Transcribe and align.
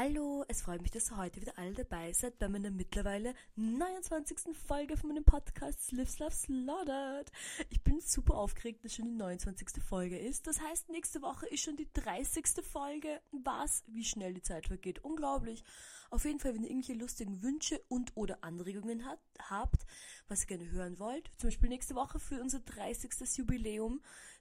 Hallo, 0.00 0.44
es 0.46 0.62
freut 0.62 0.80
mich, 0.80 0.92
dass 0.92 1.10
ihr 1.10 1.16
heute 1.16 1.40
wieder 1.40 1.58
alle 1.58 1.72
dabei 1.72 2.12
seid 2.12 2.38
bei 2.38 2.48
meiner 2.48 2.70
mittlerweile 2.70 3.34
29. 3.56 4.56
Folge 4.56 4.96
von 4.96 5.08
meinem 5.08 5.24
Podcast 5.24 5.90
Lives 5.90 6.20
Love 6.20 6.30
Slaughtered. 6.30 7.32
Ich 7.68 7.82
bin 7.82 8.00
super 8.00 8.34
aufgeregt, 8.34 8.84
dass 8.84 8.94
schon 8.94 9.06
die 9.06 9.16
29. 9.16 9.82
Folge 9.82 10.16
ist. 10.16 10.46
Das 10.46 10.60
heißt, 10.60 10.88
nächste 10.90 11.20
Woche 11.20 11.48
ist 11.48 11.64
schon 11.64 11.76
die 11.76 11.88
30. 11.94 12.64
Folge. 12.64 13.20
Was? 13.32 13.82
Wie 13.88 14.04
schnell 14.04 14.34
die 14.34 14.42
Zeit 14.42 14.68
vergeht. 14.68 15.00
Unglaublich. 15.00 15.64
Auf 16.10 16.24
jeden 16.24 16.38
Fall, 16.38 16.54
wenn 16.54 16.62
ihr 16.62 16.70
irgendwelche 16.70 17.00
lustigen 17.00 17.42
Wünsche 17.42 17.80
und 17.88 18.16
oder 18.16 18.44
Anregungen 18.44 19.04
hat, 19.04 19.18
habt, 19.50 19.84
was 20.28 20.42
ihr 20.42 20.46
gerne 20.46 20.70
hören 20.70 21.00
wollt, 21.00 21.28
zum 21.38 21.48
Beispiel 21.48 21.70
nächste 21.70 21.96
Woche 21.96 22.20
für 22.20 22.40
unser 22.40 22.60
30. 22.60 23.36
Jubiläum, 23.36 24.00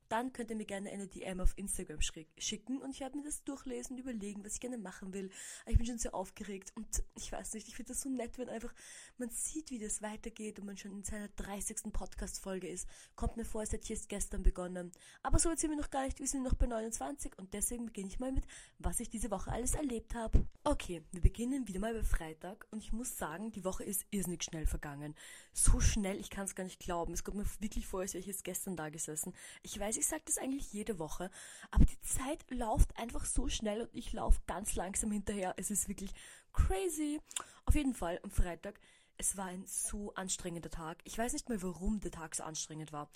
dann 0.10 0.34
könnt 0.34 0.50
ihr 0.50 0.56
mir 0.56 0.66
gerne 0.66 0.90
eine 0.90 1.08
DM 1.08 1.40
auf 1.40 1.58
Instagram 1.58 2.00
schicken 2.38 2.82
und 2.82 2.92
ich 2.92 3.00
werde 3.00 3.18
mir 3.18 3.24
das 3.24 3.44
durchlesen 3.44 3.96
und 3.96 4.02
überlegen, 4.02 4.44
was 4.44 4.54
ich 4.54 4.60
gerne 4.60 4.78
machen 4.78 5.14
will. 5.14 5.30
Ich 5.66 5.78
bin 5.78 5.86
schon 5.86 5.98
sehr 5.98 6.14
aufgeregt 6.14 6.72
und 6.76 6.88
ich 7.16 7.32
weiß 7.32 7.54
nicht, 7.54 7.68
ich 7.68 7.76
finde 7.76 7.94
das 7.94 8.02
so 8.02 8.10
nett, 8.10 8.38
wenn 8.38 8.50
einfach 8.50 8.74
man 9.18 9.30
sieht, 9.30 9.72
wie 9.72 9.80
das 9.80 10.02
weitergeht 10.02 10.60
und 10.60 10.66
man 10.66 10.78
schon 10.78 10.92
in 10.92 11.04
seiner 11.04 11.28
30. 11.30 11.92
Podcast-Folge 11.92 12.68
ist. 12.68 12.88
Kommt 13.16 13.38
mir 13.38 13.46
vor, 13.46 13.62
als 13.62 13.72
hätte 13.72 13.92
erst 13.92 14.10
gestern 14.10 14.44
begonnen. 14.44 14.92
Aber 15.24 15.40
so 15.40 15.54
sind 15.56 15.72
wir 15.72 15.78
noch 15.78 15.90
gar 15.90 16.06
nicht, 16.06 16.20
wir 16.20 16.28
sind 16.28 16.44
noch 16.44 16.54
bei 16.54 16.68
29 16.68 17.38
und 17.38 17.54
deswegen 17.54 17.88
beginne 17.88 18.08
ich 18.08 18.20
mal 18.20 18.32
mit, 18.32 18.46
was 18.80 19.00
ich 19.00 19.10
diese 19.10 19.32
Woche 19.32 19.52
alles 19.52 19.76
erlebt 19.76 20.16
habe. 20.16 20.46
Okay, 20.64 21.04
wir 21.12 21.22
beginnen 21.22 21.68
wieder 21.68 21.80
mal 21.80 21.94
bei 21.94 22.04
Freitag 22.04 22.68
und 22.72 22.84
ich 22.84 22.94
muss 22.94 23.18
sagen, 23.18 23.52
die 23.52 23.64
Woche 23.64 23.84
ist 23.84 24.06
irrsinnig 24.12 24.44
schnell 24.44 24.68
vergangen. 24.68 25.16
So 25.54 25.80
schnell, 25.80 26.20
ich 26.20 26.30
kann 26.30 26.46
es 26.46 26.56
gar 26.56 26.64
nicht 26.64 26.80
glauben. 26.80 27.14
Es 27.14 27.24
kommt 27.24 27.38
mir 27.38 27.46
wirklich 27.60 27.88
vor, 27.88 28.02
als 28.02 28.14
wäre 28.14 28.22
ich 28.22 28.28
jetzt 28.28 28.44
gestern 28.44 28.76
da 28.76 28.90
gesessen. 28.90 29.34
Ich 29.64 29.80
weiß, 29.80 29.97
ich 29.98 30.08
sage 30.08 30.24
das 30.26 30.38
eigentlich 30.38 30.72
jede 30.74 31.00
Woche, 31.00 31.30
aber 31.72 31.86
die 31.86 32.00
Zeit 32.02 32.50
läuft 32.50 32.98
einfach 32.98 33.26
so 33.26 33.50
schnell 33.50 33.82
und 33.82 33.94
ich 33.94 34.14
laufe 34.14 34.42
ganz 34.48 34.76
langsam 34.76 35.12
hinterher. 35.12 35.54
Es 35.58 35.72
ist 35.72 35.88
wirklich 35.88 36.12
crazy. 36.54 37.20
Auf 37.66 37.76
jeden 37.76 37.94
Fall 37.94 38.20
am 38.24 38.32
Freitag. 38.32 38.80
Es 39.18 39.36
war 39.36 39.46
ein 39.46 39.66
so 39.66 40.14
anstrengender 40.14 40.70
Tag. 40.70 41.00
Ich 41.04 41.18
weiß 41.18 41.34
nicht 41.34 41.50
mehr, 41.50 41.62
warum 41.64 42.00
der 42.00 42.12
Tag 42.12 42.36
so 42.36 42.44
anstrengend 42.44 42.92
war, 42.92 43.10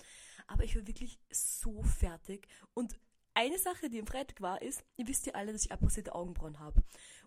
aber 0.46 0.64
ich 0.64 0.74
war 0.74 0.86
wirklich 0.86 1.18
so 1.30 1.82
fertig 1.82 2.48
und 2.74 2.98
eine 3.34 3.58
Sache, 3.58 3.88
die 3.88 3.98
am 3.98 4.06
Freitag 4.06 4.40
war, 4.40 4.60
ist, 4.60 4.84
ihr 4.96 5.08
wisst 5.08 5.26
ja 5.26 5.32
alle, 5.34 5.52
dass 5.52 5.64
ich 5.64 5.72
abrasierte 5.72 6.14
Augenbrauen 6.14 6.58
habe. 6.58 6.82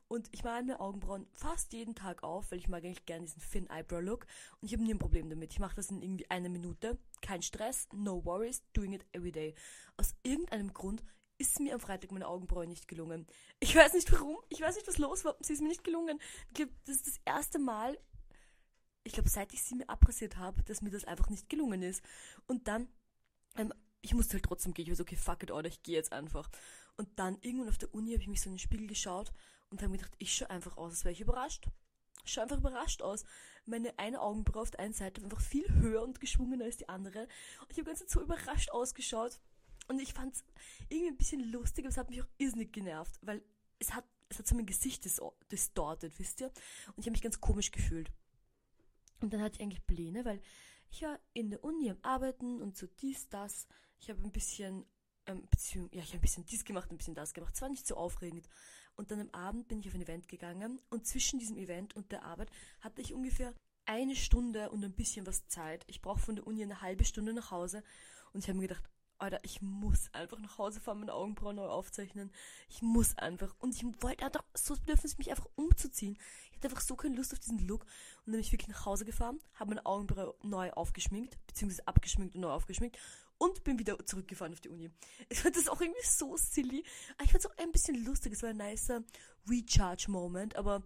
Und 0.08 0.30
ich 0.32 0.44
male 0.44 0.64
mir 0.64 0.80
Augenbrauen 0.80 1.26
fast 1.34 1.74
jeden 1.74 1.96
Tag 1.96 2.24
auf, 2.24 2.52
weil 2.52 2.60
ich 2.60 2.68
mag 2.68 2.84
eigentlich 2.84 3.06
gerne 3.06 3.26
diesen 3.26 3.42
Thin 3.42 3.70
Eyebrow 3.70 4.02
Look. 4.02 4.28
Und 4.62 4.68
ich 4.68 4.74
habe 4.74 4.84
nie 4.84 4.94
ein 4.94 5.00
Problem 5.00 5.30
damit. 5.30 5.52
Ich 5.52 5.60
mache 5.60 5.76
das 5.76 5.90
in 5.90 6.02
irgendwie 6.02 6.30
einer 6.30 6.50
Minute. 6.50 7.00
Kein 7.22 7.42
Stress, 7.42 7.88
no 7.92 8.24
worries, 8.24 8.64
doing 8.74 8.94
it 8.94 9.06
every 9.14 9.32
day. 9.32 9.56
Aus 9.98 10.14
irgendeinem 10.24 10.74
Grund 10.74 11.04
ist 11.38 11.60
mir 11.60 11.74
am 11.74 11.80
Freitag 11.80 12.12
meine 12.12 12.28
Augenbraue 12.28 12.68
nicht 12.68 12.88
gelungen. 12.88 13.28
Ich 13.60 13.76
weiß 13.76 13.94
nicht 13.94 14.12
warum, 14.12 14.38
ich 14.50 14.62
weiß 14.62 14.76
nicht, 14.76 14.88
was 14.88 14.98
los 14.98 15.26
war, 15.26 15.36
sie 15.42 15.54
ist 15.54 15.62
mir 15.62 15.68
nicht 15.68 15.84
gelungen. 15.84 16.20
Das 16.54 16.96
ist 16.96 17.08
das 17.08 17.20
erste 17.26 17.60
Mal, 17.60 17.98
ich 19.04 19.14
glaube, 19.14 19.30
seit 19.30 19.54
ich 19.54 19.64
sie 19.64 19.76
mir 19.76 19.90
abrasiert 19.90 20.38
habe, 20.38 20.64
dass 20.64 20.82
mir 20.82 20.92
das 20.92 21.04
einfach 21.04 21.30
nicht 21.30 21.50
gelungen 21.50 21.82
ist. 21.82 22.04
Und 22.48 22.68
dann, 22.68 22.88
ähm, 23.58 23.74
ich 24.02 24.14
musste 24.14 24.34
halt 24.34 24.46
trotzdem 24.46 24.74
gehen. 24.74 24.84
Ich 24.84 24.90
war 24.90 24.96
so, 24.96 25.04
okay, 25.04 25.16
fuck 25.16 25.44
it, 25.44 25.52
oder 25.52 25.68
ich 25.68 25.84
gehe 25.84 25.96
jetzt 25.96 26.14
einfach. 26.14 26.50
Und 26.96 27.10
dann 27.20 27.38
irgendwann 27.42 27.70
auf 27.70 27.78
der 27.78 27.94
Uni 27.94 28.12
habe 28.12 28.22
ich 28.22 28.28
mich 28.28 28.42
so 28.42 28.50
in 28.50 28.56
den 28.56 28.60
Spiegel 28.60 28.88
geschaut 28.88 29.32
und 29.76 29.82
habe 29.82 29.92
mir 29.92 29.98
gedacht, 29.98 30.16
ich 30.20 30.34
schaue 30.34 30.50
einfach 30.52 30.78
aus, 30.78 30.92
als 30.92 31.04
wäre 31.04 31.12
ich 31.12 31.20
überrascht. 31.20 31.68
Ich 32.24 32.32
schaue 32.32 32.44
einfach 32.44 32.60
überrascht 32.60 33.02
aus. 33.02 33.26
Meine 33.66 34.00
eine 34.00 34.22
Augenbraue 34.22 34.62
auf 34.62 34.72
der 34.72 34.80
einen 34.80 34.94
Seite 34.94 35.22
war 35.22 35.26
einfach 35.26 35.42
viel 35.42 35.68
höher 35.70 36.02
und 36.02 36.22
geschwungener 36.22 36.64
als 36.64 36.78
die 36.78 36.88
andere. 36.88 37.24
Und 37.60 37.72
ich 37.72 37.78
habe 37.78 37.84
ganz 37.84 38.02
so 38.08 38.22
überrascht 38.22 38.72
ausgeschaut. 38.72 39.42
Und 39.90 40.00
ich 40.00 40.14
fand 40.14 40.34
es 40.34 40.46
irgendwie 40.88 41.10
ein 41.10 41.18
bisschen 41.18 41.52
lustig, 41.52 41.84
aber 41.84 41.90
es 41.90 41.98
hat 41.98 42.10
mich 42.10 42.22
auch 42.22 42.28
irrsinnig 42.38 42.72
genervt, 42.72 43.20
weil 43.22 43.44
es 43.80 43.94
hat, 43.94 44.06
es 44.30 44.40
hat 44.40 44.48
so 44.48 44.56
mein 44.56 44.66
Gesicht 44.66 45.04
distortet, 45.52 46.18
wisst 46.20 46.40
ihr? 46.40 46.48
Und 46.48 47.00
ich 47.00 47.06
habe 47.06 47.12
mich 47.12 47.22
ganz 47.22 47.42
komisch 47.42 47.72
gefühlt. 47.72 48.10
Und 49.20 49.34
dann 49.34 49.42
hatte 49.42 49.58
ich 49.58 49.62
eigentlich 49.62 49.86
Pläne, 49.86 50.24
weil 50.24 50.42
ich 50.90 51.02
war 51.02 51.20
in 51.34 51.50
der 51.50 51.66
Uni 51.66 51.90
am 51.90 52.00
Arbeiten 52.02 52.62
und 52.62 52.78
so 52.78 52.88
dies, 52.88 53.28
das. 53.28 53.68
Ich 54.00 54.10
habe 54.10 54.24
ein 54.24 54.32
bisschen, 54.32 54.86
ähm, 55.28 55.46
Beziehung, 55.50 55.90
ja, 55.92 56.02
ich 56.02 56.10
habe 56.10 56.20
ein 56.20 56.22
bisschen 56.22 56.46
dies 56.46 56.64
gemacht, 56.64 56.92
ein 56.92 56.98
bisschen 56.98 57.16
das 57.16 57.34
gemacht. 57.34 57.54
Es 57.56 57.62
war 57.62 57.70
nicht 57.70 57.86
so 57.86 57.96
aufregend. 57.96 58.48
Und 58.96 59.12
dann 59.12 59.20
am 59.20 59.30
Abend 59.32 59.68
bin 59.68 59.80
ich 59.80 59.88
auf 59.88 59.96
ein 59.96 60.02
Event 60.02 60.28
gegangen 60.28 60.82
und 60.90 61.06
zwischen 61.06 61.40
diesem 61.40 61.58
Event 61.58 61.96
und 61.96 62.12
der 62.12 62.24
Arbeit 62.24 62.50
hatte 62.82 63.02
ich 63.02 63.14
ungefähr 63.14 63.54
eine 63.86 64.16
Stunde 64.16 64.70
und 64.70 64.84
ein 64.84 64.94
bisschen 64.94 65.28
was 65.28 65.48
Zeit. 65.48 65.84
Ich 65.88 66.02
brauche 66.02 66.20
von 66.20 66.36
der 66.36 66.48
Uni 66.48 66.64
eine 66.64 66.82
halbe 66.82 67.06
Stunde 67.06 67.34
nach 67.34 67.52
Hause 67.52 67.84
und 68.34 68.40
ich 68.40 68.48
habe 68.48 68.58
mir 68.58 68.68
gedacht, 68.68 68.84
Alter, 69.18 69.40
ich 69.44 69.62
muss 69.62 70.14
einfach 70.14 70.40
nach 70.40 70.58
Hause 70.58 70.82
fahren, 70.82 71.00
meine 71.00 71.14
Augenbrauen 71.14 71.56
neu 71.56 71.68
aufzeichnen. 71.68 72.32
Ich 72.70 72.82
muss 72.82 73.18
einfach. 73.18 73.56
Und 73.60 73.74
ich 73.74 73.84
wollte 74.02 74.26
einfach 74.26 74.44
so 74.54 74.76
bedürfnis, 74.76 75.18
mich 75.18 75.30
einfach 75.30 75.48
umzuziehen. 75.56 76.18
Ich 76.50 76.58
hatte 76.58 76.68
einfach 76.68 76.82
so 76.82 76.96
keine 76.96 77.16
Lust 77.16 77.32
auf 77.32 77.40
diesen 77.40 77.60
Look. 77.60 77.84
Und 77.84 78.26
dann 78.26 78.34
bin 78.34 78.42
ich 78.42 78.52
wirklich 78.52 78.68
nach 78.68 78.86
Hause 78.86 79.06
gefahren, 79.06 79.40
habe 79.54 79.70
meine 79.70 79.86
Augenbrauen 79.86 80.34
neu 80.44 80.70
aufgeschminkt, 80.72 81.38
beziehungsweise 81.48 81.88
abgeschminkt 81.88 82.36
und 82.36 82.42
neu 82.42 82.52
aufgeschminkt 82.52 82.98
und 83.38 83.64
bin 83.64 83.80
wieder 83.80 84.04
zurückgefahren 84.06 84.54
auf 84.54 84.62
die 84.62 84.70
Uni. 84.70 84.90
Ich 85.30 85.40
fand 85.42 85.56
das 85.56 85.68
auch 85.68 85.82
irgendwie 85.82 86.06
so 86.06 86.38
silly. 86.38 86.84
Aber 87.16 87.26
ich 87.26 87.32
fand 87.32 87.46
es 87.46 87.52
auch 87.52 87.58
ein 87.58 87.72
bisschen 87.72 88.04
lustig. 88.06 88.34
Es 88.34 88.44
war 88.44 88.50
ein 88.50 88.58
nicer 88.58 89.04
Recharge-Moment, 89.48 90.56
aber 90.56 90.84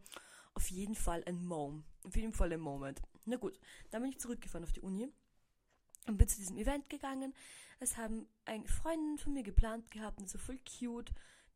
auf 0.53 0.69
jeden 0.71 0.95
Fall 0.95 1.23
ein 1.25 1.43
Mom. 1.45 1.83
Auf 2.03 2.15
jeden 2.15 2.33
Fall 2.33 2.51
ein 2.51 2.59
Moment. 2.59 3.01
Na 3.25 3.37
gut, 3.37 3.59
dann 3.91 4.01
bin 4.01 4.11
ich 4.11 4.19
zurückgefahren 4.19 4.63
auf 4.63 4.73
die 4.73 4.81
Uni 4.81 5.07
und 6.07 6.17
bin 6.17 6.27
zu 6.27 6.37
diesem 6.37 6.57
Event 6.57 6.89
gegangen. 6.89 7.33
Es 7.79 7.97
haben 7.97 8.27
ein 8.45 8.65
Freundin 8.65 9.17
von 9.17 9.33
mir 9.33 9.43
geplant 9.43 9.91
gehabt 9.91 10.19
und 10.19 10.29
so 10.29 10.37
voll 10.37 10.59
cute. 10.59 11.11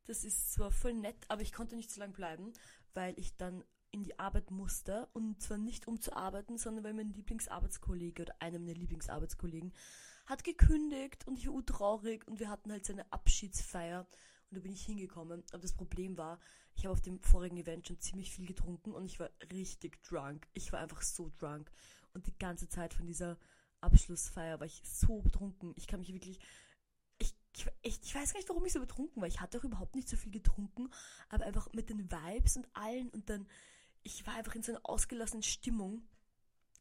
Das 0.05 0.23
ist 0.23 0.53
zwar 0.53 0.71
voll 0.71 0.93
nett, 0.93 1.17
aber 1.27 1.41
ich 1.41 1.53
konnte 1.53 1.75
nicht 1.75 1.91
so 1.91 1.99
lange 1.99 2.13
bleiben, 2.13 2.53
weil 2.93 3.17
ich 3.17 3.35
dann 3.35 3.63
in 3.91 4.03
die 4.03 4.19
Arbeit 4.19 4.51
musste 4.51 5.07
und 5.13 5.41
zwar 5.41 5.57
nicht 5.57 5.87
um 5.87 6.01
zu 6.01 6.15
arbeiten, 6.15 6.57
sondern 6.57 6.83
weil 6.83 6.93
mein 6.93 7.13
Lieblingsarbeitskollege 7.13 8.23
oder 8.23 8.35
einer 8.39 8.59
meiner 8.59 8.73
Lieblingsarbeitskollegen 8.73 9.71
hat 10.25 10.44
gekündigt 10.44 11.28
und 11.28 11.38
ich 11.38 11.47
war 11.47 11.66
traurig 11.66 12.28
und 12.28 12.39
wir 12.39 12.50
hatten 12.50 12.72
halt 12.72 12.85
seine 12.85 13.11
Abschiedsfeier 13.11 14.07
und 14.50 14.57
da 14.57 14.61
bin 14.61 14.72
ich 14.72 14.85
hingekommen. 14.85 15.44
Aber 15.51 15.61
das 15.61 15.73
Problem 15.73 16.17
war, 16.17 16.39
ich 16.75 16.85
habe 16.85 16.94
auf 16.94 17.01
dem 17.01 17.22
vorigen 17.22 17.57
Event 17.57 17.88
schon 17.88 18.00
ziemlich 18.00 18.31
viel 18.31 18.45
getrunken 18.45 18.94
und 18.94 19.06
ich 19.06 19.19
war 19.19 19.29
richtig 19.51 20.01
drunk. 20.03 20.47
Ich 20.53 20.72
war 20.72 20.79
einfach 20.79 21.01
so 21.01 21.31
drunk 21.38 21.72
und 22.13 22.28
die 22.28 22.38
ganze 22.38 22.69
Zeit 22.69 22.94
von 22.94 23.06
dieser 23.06 23.38
Abschlussfeier 23.81 24.59
war 24.59 24.67
ich 24.67 24.81
so 24.85 25.22
betrunken. 25.22 25.73
Ich 25.75 25.88
kann 25.88 26.00
mich 26.00 26.13
wirklich 26.13 26.39
ich, 27.19 27.35
ich, 27.81 28.00
ich, 28.01 28.16
weiß 28.16 28.33
gar 28.33 28.39
nicht, 28.39 28.50
warum 28.50 28.66
ich 28.66 28.73
so 28.73 28.79
betrunken 28.79 29.22
war. 29.22 29.28
Ich 29.28 29.39
hatte 29.39 29.57
auch 29.57 29.63
überhaupt 29.63 29.95
nicht 29.95 30.09
so 30.09 30.17
viel 30.17 30.31
getrunken, 30.31 30.89
aber 31.29 31.45
einfach 31.45 31.72
mit 31.73 31.89
den 31.89 32.12
Vibes 32.12 32.57
und 32.57 32.67
allen 32.73 33.09
und 33.09 33.29
dann, 33.29 33.47
ich 34.03 34.25
war 34.25 34.35
einfach 34.35 34.56
in 34.56 34.63
so 34.63 34.72
einer 34.72 34.81
ausgelassenen 34.83 35.44
Stimmung 35.44 36.01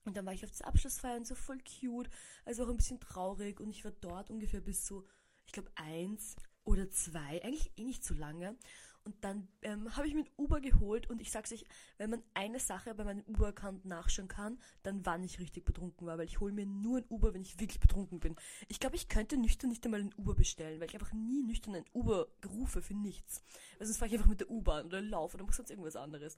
und 0.04 0.16
dann 0.16 0.26
war 0.26 0.32
ich 0.32 0.44
auf 0.44 0.50
das 0.50 0.62
Abschlussfeier 0.62 1.16
und 1.16 1.26
so 1.26 1.34
voll 1.34 1.58
cute, 1.58 2.10
also 2.44 2.64
auch 2.64 2.68
ein 2.68 2.76
bisschen 2.76 3.00
traurig 3.00 3.60
und 3.60 3.70
ich 3.70 3.84
war 3.84 3.92
dort 4.00 4.30
ungefähr 4.30 4.60
bis 4.60 4.86
so, 4.86 5.04
ich 5.46 5.52
glaube, 5.52 5.70
eins 5.74 6.36
oder 6.64 6.90
zwei, 6.90 7.42
eigentlich 7.42 7.72
eh 7.76 7.84
nicht 7.84 8.04
so 8.04 8.14
lange. 8.14 8.56
Und 9.04 9.16
dann 9.24 9.48
ähm, 9.62 9.96
habe 9.96 10.06
ich 10.06 10.14
mir 10.14 10.20
ein 10.20 10.30
Uber 10.36 10.60
geholt 10.60 11.10
und 11.10 11.20
ich 11.20 11.32
sag's 11.32 11.50
euch, 11.50 11.64
wenn 11.98 12.10
man 12.10 12.22
eine 12.34 12.60
Sache 12.60 12.94
bei 12.94 13.02
meinem 13.02 13.24
Uber-Account 13.26 13.84
nachschauen 13.84 14.28
kann, 14.28 14.60
dann 14.84 15.04
wann 15.04 15.24
ich 15.24 15.40
richtig 15.40 15.64
betrunken 15.64 16.06
war, 16.06 16.19
weil 16.19 16.26
ich 16.26 16.38
hole 16.38 16.52
mir 16.52 16.66
nur 16.66 16.98
ein 16.98 17.04
Uber, 17.08 17.34
wenn 17.34 17.42
ich 17.42 17.58
wirklich 17.58 17.80
betrunken 17.80 18.20
bin. 18.20 18.36
Ich 18.69 18.78
glaube, 18.78 18.94
ich 18.94 19.08
könnte 19.08 19.36
nüchtern 19.36 19.70
nicht 19.70 19.84
einmal 19.84 20.00
ein 20.00 20.14
Uber 20.16 20.34
bestellen, 20.34 20.78
weil 20.78 20.86
ich 20.86 20.94
einfach 20.94 21.12
nie 21.12 21.42
nüchtern 21.42 21.74
ein 21.74 21.84
Uber 21.92 22.28
rufe 22.46 22.80
für 22.80 22.94
nichts. 22.94 23.42
Weil 23.78 23.88
sonst 23.88 23.98
fahre 23.98 24.08
ich 24.08 24.14
einfach 24.14 24.28
mit 24.28 24.40
der 24.40 24.50
U-Bahn 24.50 24.86
oder 24.86 25.00
laufe 25.00 25.36
oder 25.36 25.46
muss 25.46 25.56
sonst 25.56 25.70
irgendwas 25.70 25.96
anderes. 25.96 26.36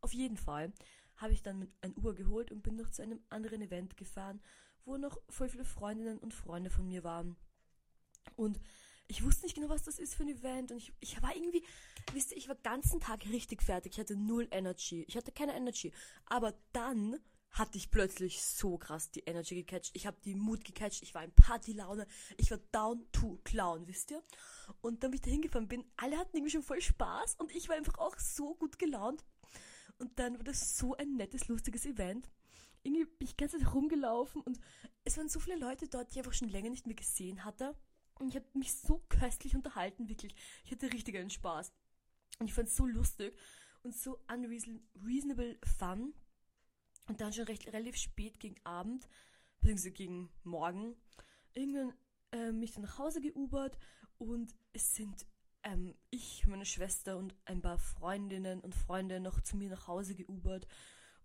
Auf 0.00 0.12
jeden 0.12 0.36
Fall 0.36 0.72
habe 1.20 1.32
ich 1.32 1.42
dann 1.42 1.68
ein 1.82 1.94
Uber 1.94 2.14
geholt 2.14 2.50
und 2.50 2.62
bin 2.62 2.76
noch 2.76 2.90
zu 2.90 3.02
einem 3.02 3.20
anderen 3.28 3.62
Event 3.62 3.96
gefahren, 3.96 4.40
wo 4.84 4.96
noch 4.96 5.20
voll 5.28 5.48
viele 5.48 5.64
Freundinnen 5.64 6.18
und 6.18 6.34
Freunde 6.34 6.70
von 6.70 6.86
mir 6.86 7.04
waren. 7.04 7.36
Und 8.36 8.58
ich 9.06 9.24
wusste 9.24 9.44
nicht 9.44 9.54
genau, 9.54 9.68
was 9.68 9.82
das 9.82 9.98
ist 9.98 10.14
für 10.14 10.22
ein 10.22 10.28
Event 10.28 10.70
und 10.70 10.78
ich, 10.78 10.92
ich 11.00 11.20
war 11.20 11.34
irgendwie, 11.34 11.64
wisst 12.12 12.30
ihr, 12.30 12.36
ich 12.36 12.48
war 12.48 12.54
den 12.54 12.62
ganzen 12.62 13.00
Tag 13.00 13.24
richtig 13.26 13.62
fertig. 13.62 13.92
Ich 13.94 14.00
hatte 14.00 14.16
null 14.16 14.46
Energy. 14.50 15.04
Ich 15.08 15.16
hatte 15.16 15.32
keine 15.32 15.54
Energy. 15.54 15.92
Aber 16.26 16.54
dann 16.72 17.18
hatte 17.50 17.78
ich 17.78 17.90
plötzlich 17.90 18.42
so 18.42 18.78
krass 18.78 19.10
die 19.10 19.24
Energy 19.24 19.56
gecatcht. 19.56 19.90
Ich 19.94 20.06
habe 20.06 20.16
die 20.24 20.36
Mut 20.36 20.64
gecatcht. 20.64 21.02
Ich 21.02 21.14
war 21.14 21.24
in 21.24 21.32
Partylaune. 21.32 22.06
Ich 22.36 22.50
war 22.52 22.58
down 22.70 23.04
to 23.10 23.40
clown, 23.42 23.88
wisst 23.88 24.12
ihr? 24.12 24.22
Und 24.80 25.02
dann, 25.02 25.12
wie 25.12 25.16
ich 25.16 25.22
da 25.22 25.30
hingefahren 25.30 25.66
bin, 25.66 25.84
alle 25.96 26.16
hatten 26.16 26.36
irgendwie 26.36 26.52
schon 26.52 26.62
voll 26.62 26.80
Spaß 26.80 27.34
und 27.36 27.54
ich 27.54 27.68
war 27.68 27.76
einfach 27.76 27.98
auch 27.98 28.16
so 28.18 28.54
gut 28.54 28.78
gelaunt. 28.78 29.24
Und 30.00 30.18
dann 30.18 30.36
war 30.36 30.44
das 30.44 30.78
so 30.78 30.96
ein 30.96 31.16
nettes, 31.16 31.48
lustiges 31.48 31.84
Event. 31.84 32.30
Irgendwie 32.82 33.04
bin 33.04 33.28
ich 33.28 33.36
die 33.36 33.36
ganze 33.36 33.58
Zeit 33.58 33.74
rumgelaufen 33.74 34.40
und 34.40 34.58
es 35.04 35.18
waren 35.18 35.28
so 35.28 35.38
viele 35.38 35.58
Leute 35.58 35.88
dort, 35.88 36.08
die 36.08 36.12
ich 36.14 36.18
einfach 36.18 36.32
schon 36.32 36.48
länger 36.48 36.70
nicht 36.70 36.86
mehr 36.86 36.96
gesehen 36.96 37.44
hatte. 37.44 37.76
Und 38.18 38.28
ich 38.28 38.36
habe 38.36 38.46
mich 38.54 38.72
so 38.72 39.04
köstlich 39.10 39.54
unterhalten, 39.54 40.08
wirklich. 40.08 40.34
Ich 40.64 40.72
hatte 40.72 40.90
richtig 40.90 41.16
einen 41.16 41.28
Spaß. 41.28 41.72
Und 42.38 42.46
ich 42.46 42.54
fand 42.54 42.68
es 42.68 42.76
so 42.76 42.86
lustig 42.86 43.36
und 43.82 43.94
so 43.94 44.18
unreasonable 44.32 45.58
fun. 45.78 46.14
Und 47.06 47.20
dann 47.20 47.32
schon 47.32 47.44
recht 47.44 47.66
relativ 47.66 47.96
spät 47.96 48.40
gegen 48.40 48.56
Abend, 48.64 49.06
beziehungsweise 49.60 49.90
gegen 49.90 50.30
Morgen, 50.44 50.96
irgendwann 51.52 51.92
äh, 52.32 52.52
mich 52.52 52.72
dann 52.72 52.84
nach 52.84 52.98
Hause 52.98 53.20
geubert 53.20 53.76
und 54.18 54.54
es 54.72 54.94
sind 54.94 55.26
ähm, 55.64 55.94
ich, 56.10 56.46
meine 56.46 56.66
Schwester 56.66 57.16
und 57.16 57.34
ein 57.44 57.60
paar 57.60 57.78
Freundinnen 57.78 58.60
und 58.60 58.74
Freunde 58.74 59.20
noch 59.20 59.40
zu 59.40 59.56
mir 59.56 59.70
nach 59.70 59.86
Hause 59.86 60.14
geubert. 60.14 60.66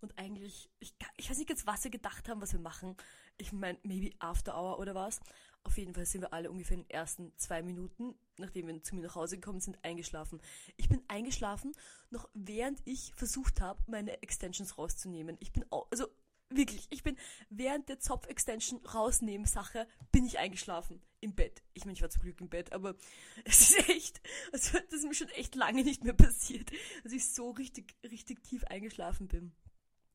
Und 0.00 0.18
eigentlich, 0.18 0.70
ich, 0.78 0.94
ich 1.16 1.30
weiß 1.30 1.38
nicht 1.38 1.48
jetzt, 1.48 1.66
was 1.66 1.82
sie 1.82 1.90
gedacht 1.90 2.28
haben, 2.28 2.40
was 2.40 2.52
wir 2.52 2.60
machen. 2.60 2.96
Ich 3.38 3.52
meine, 3.52 3.78
maybe 3.82 4.14
After 4.18 4.56
Hour 4.56 4.78
oder 4.78 4.94
was. 4.94 5.20
Auf 5.62 5.78
jeden 5.78 5.94
Fall 5.94 6.06
sind 6.06 6.20
wir 6.20 6.32
alle 6.32 6.50
ungefähr 6.50 6.76
in 6.76 6.84
den 6.84 6.90
ersten 6.90 7.32
zwei 7.38 7.62
Minuten, 7.62 8.14
nachdem 8.38 8.68
wir 8.68 8.82
zu 8.82 8.94
mir 8.94 9.02
nach 9.02 9.16
Hause 9.16 9.36
gekommen 9.36 9.60
sind, 9.60 9.78
eingeschlafen. 9.82 10.40
Ich 10.76 10.88
bin 10.88 11.02
eingeschlafen, 11.08 11.72
noch 12.10 12.28
während 12.34 12.80
ich 12.84 13.12
versucht 13.16 13.60
habe, 13.60 13.82
meine 13.88 14.22
Extensions 14.22 14.78
rauszunehmen. 14.78 15.36
Ich 15.40 15.52
bin 15.52 15.64
also 15.70 16.06
wirklich, 16.50 16.86
ich 16.90 17.02
bin 17.02 17.16
während 17.50 17.88
der 17.88 17.98
Zopf-Extension 17.98 18.84
rausnehmen 18.86 19.46
Sache, 19.46 19.86
bin 20.12 20.26
ich 20.26 20.38
eingeschlafen 20.38 21.02
im 21.20 21.34
Bett. 21.34 21.62
Ich 21.74 21.84
meine, 21.84 21.94
ich 21.94 22.02
war 22.02 22.10
zum 22.10 22.22
Glück 22.22 22.40
im 22.40 22.48
Bett, 22.48 22.72
aber 22.72 22.94
es 23.44 23.70
ist 23.70 23.88
echt, 23.88 24.20
also 24.52 24.78
das 24.78 25.00
ist 25.00 25.04
mir 25.04 25.14
schon 25.14 25.28
echt 25.30 25.54
lange 25.54 25.82
nicht 25.82 26.04
mehr 26.04 26.14
passiert, 26.14 26.70
dass 27.02 27.12
ich 27.12 27.28
so 27.28 27.50
richtig, 27.50 27.94
richtig 28.04 28.42
tief 28.42 28.64
eingeschlafen 28.64 29.28
bin. 29.28 29.52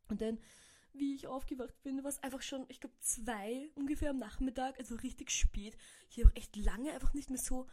Und 0.08 0.22
dann, 0.22 0.40
wie 0.94 1.16
ich 1.16 1.28
aufgewacht 1.28 1.82
bin, 1.84 2.04
war 2.04 2.10
es 2.10 2.22
einfach 2.24 2.42
schon, 2.42 2.66
ich 2.68 2.80
glaube, 2.80 2.96
zwei 3.00 3.70
ungefähr 3.76 4.10
am 4.10 4.20
Nachmittag, 4.20 4.78
also 4.80 4.96
richtig 4.96 5.32
spät. 5.32 5.78
Ich 6.10 6.20
habe 6.24 6.36
echt 6.36 6.56
lange 6.56 6.92
einfach 6.94 7.14
nicht 7.14 7.30
mehr 7.30 7.40
so, 7.40 7.68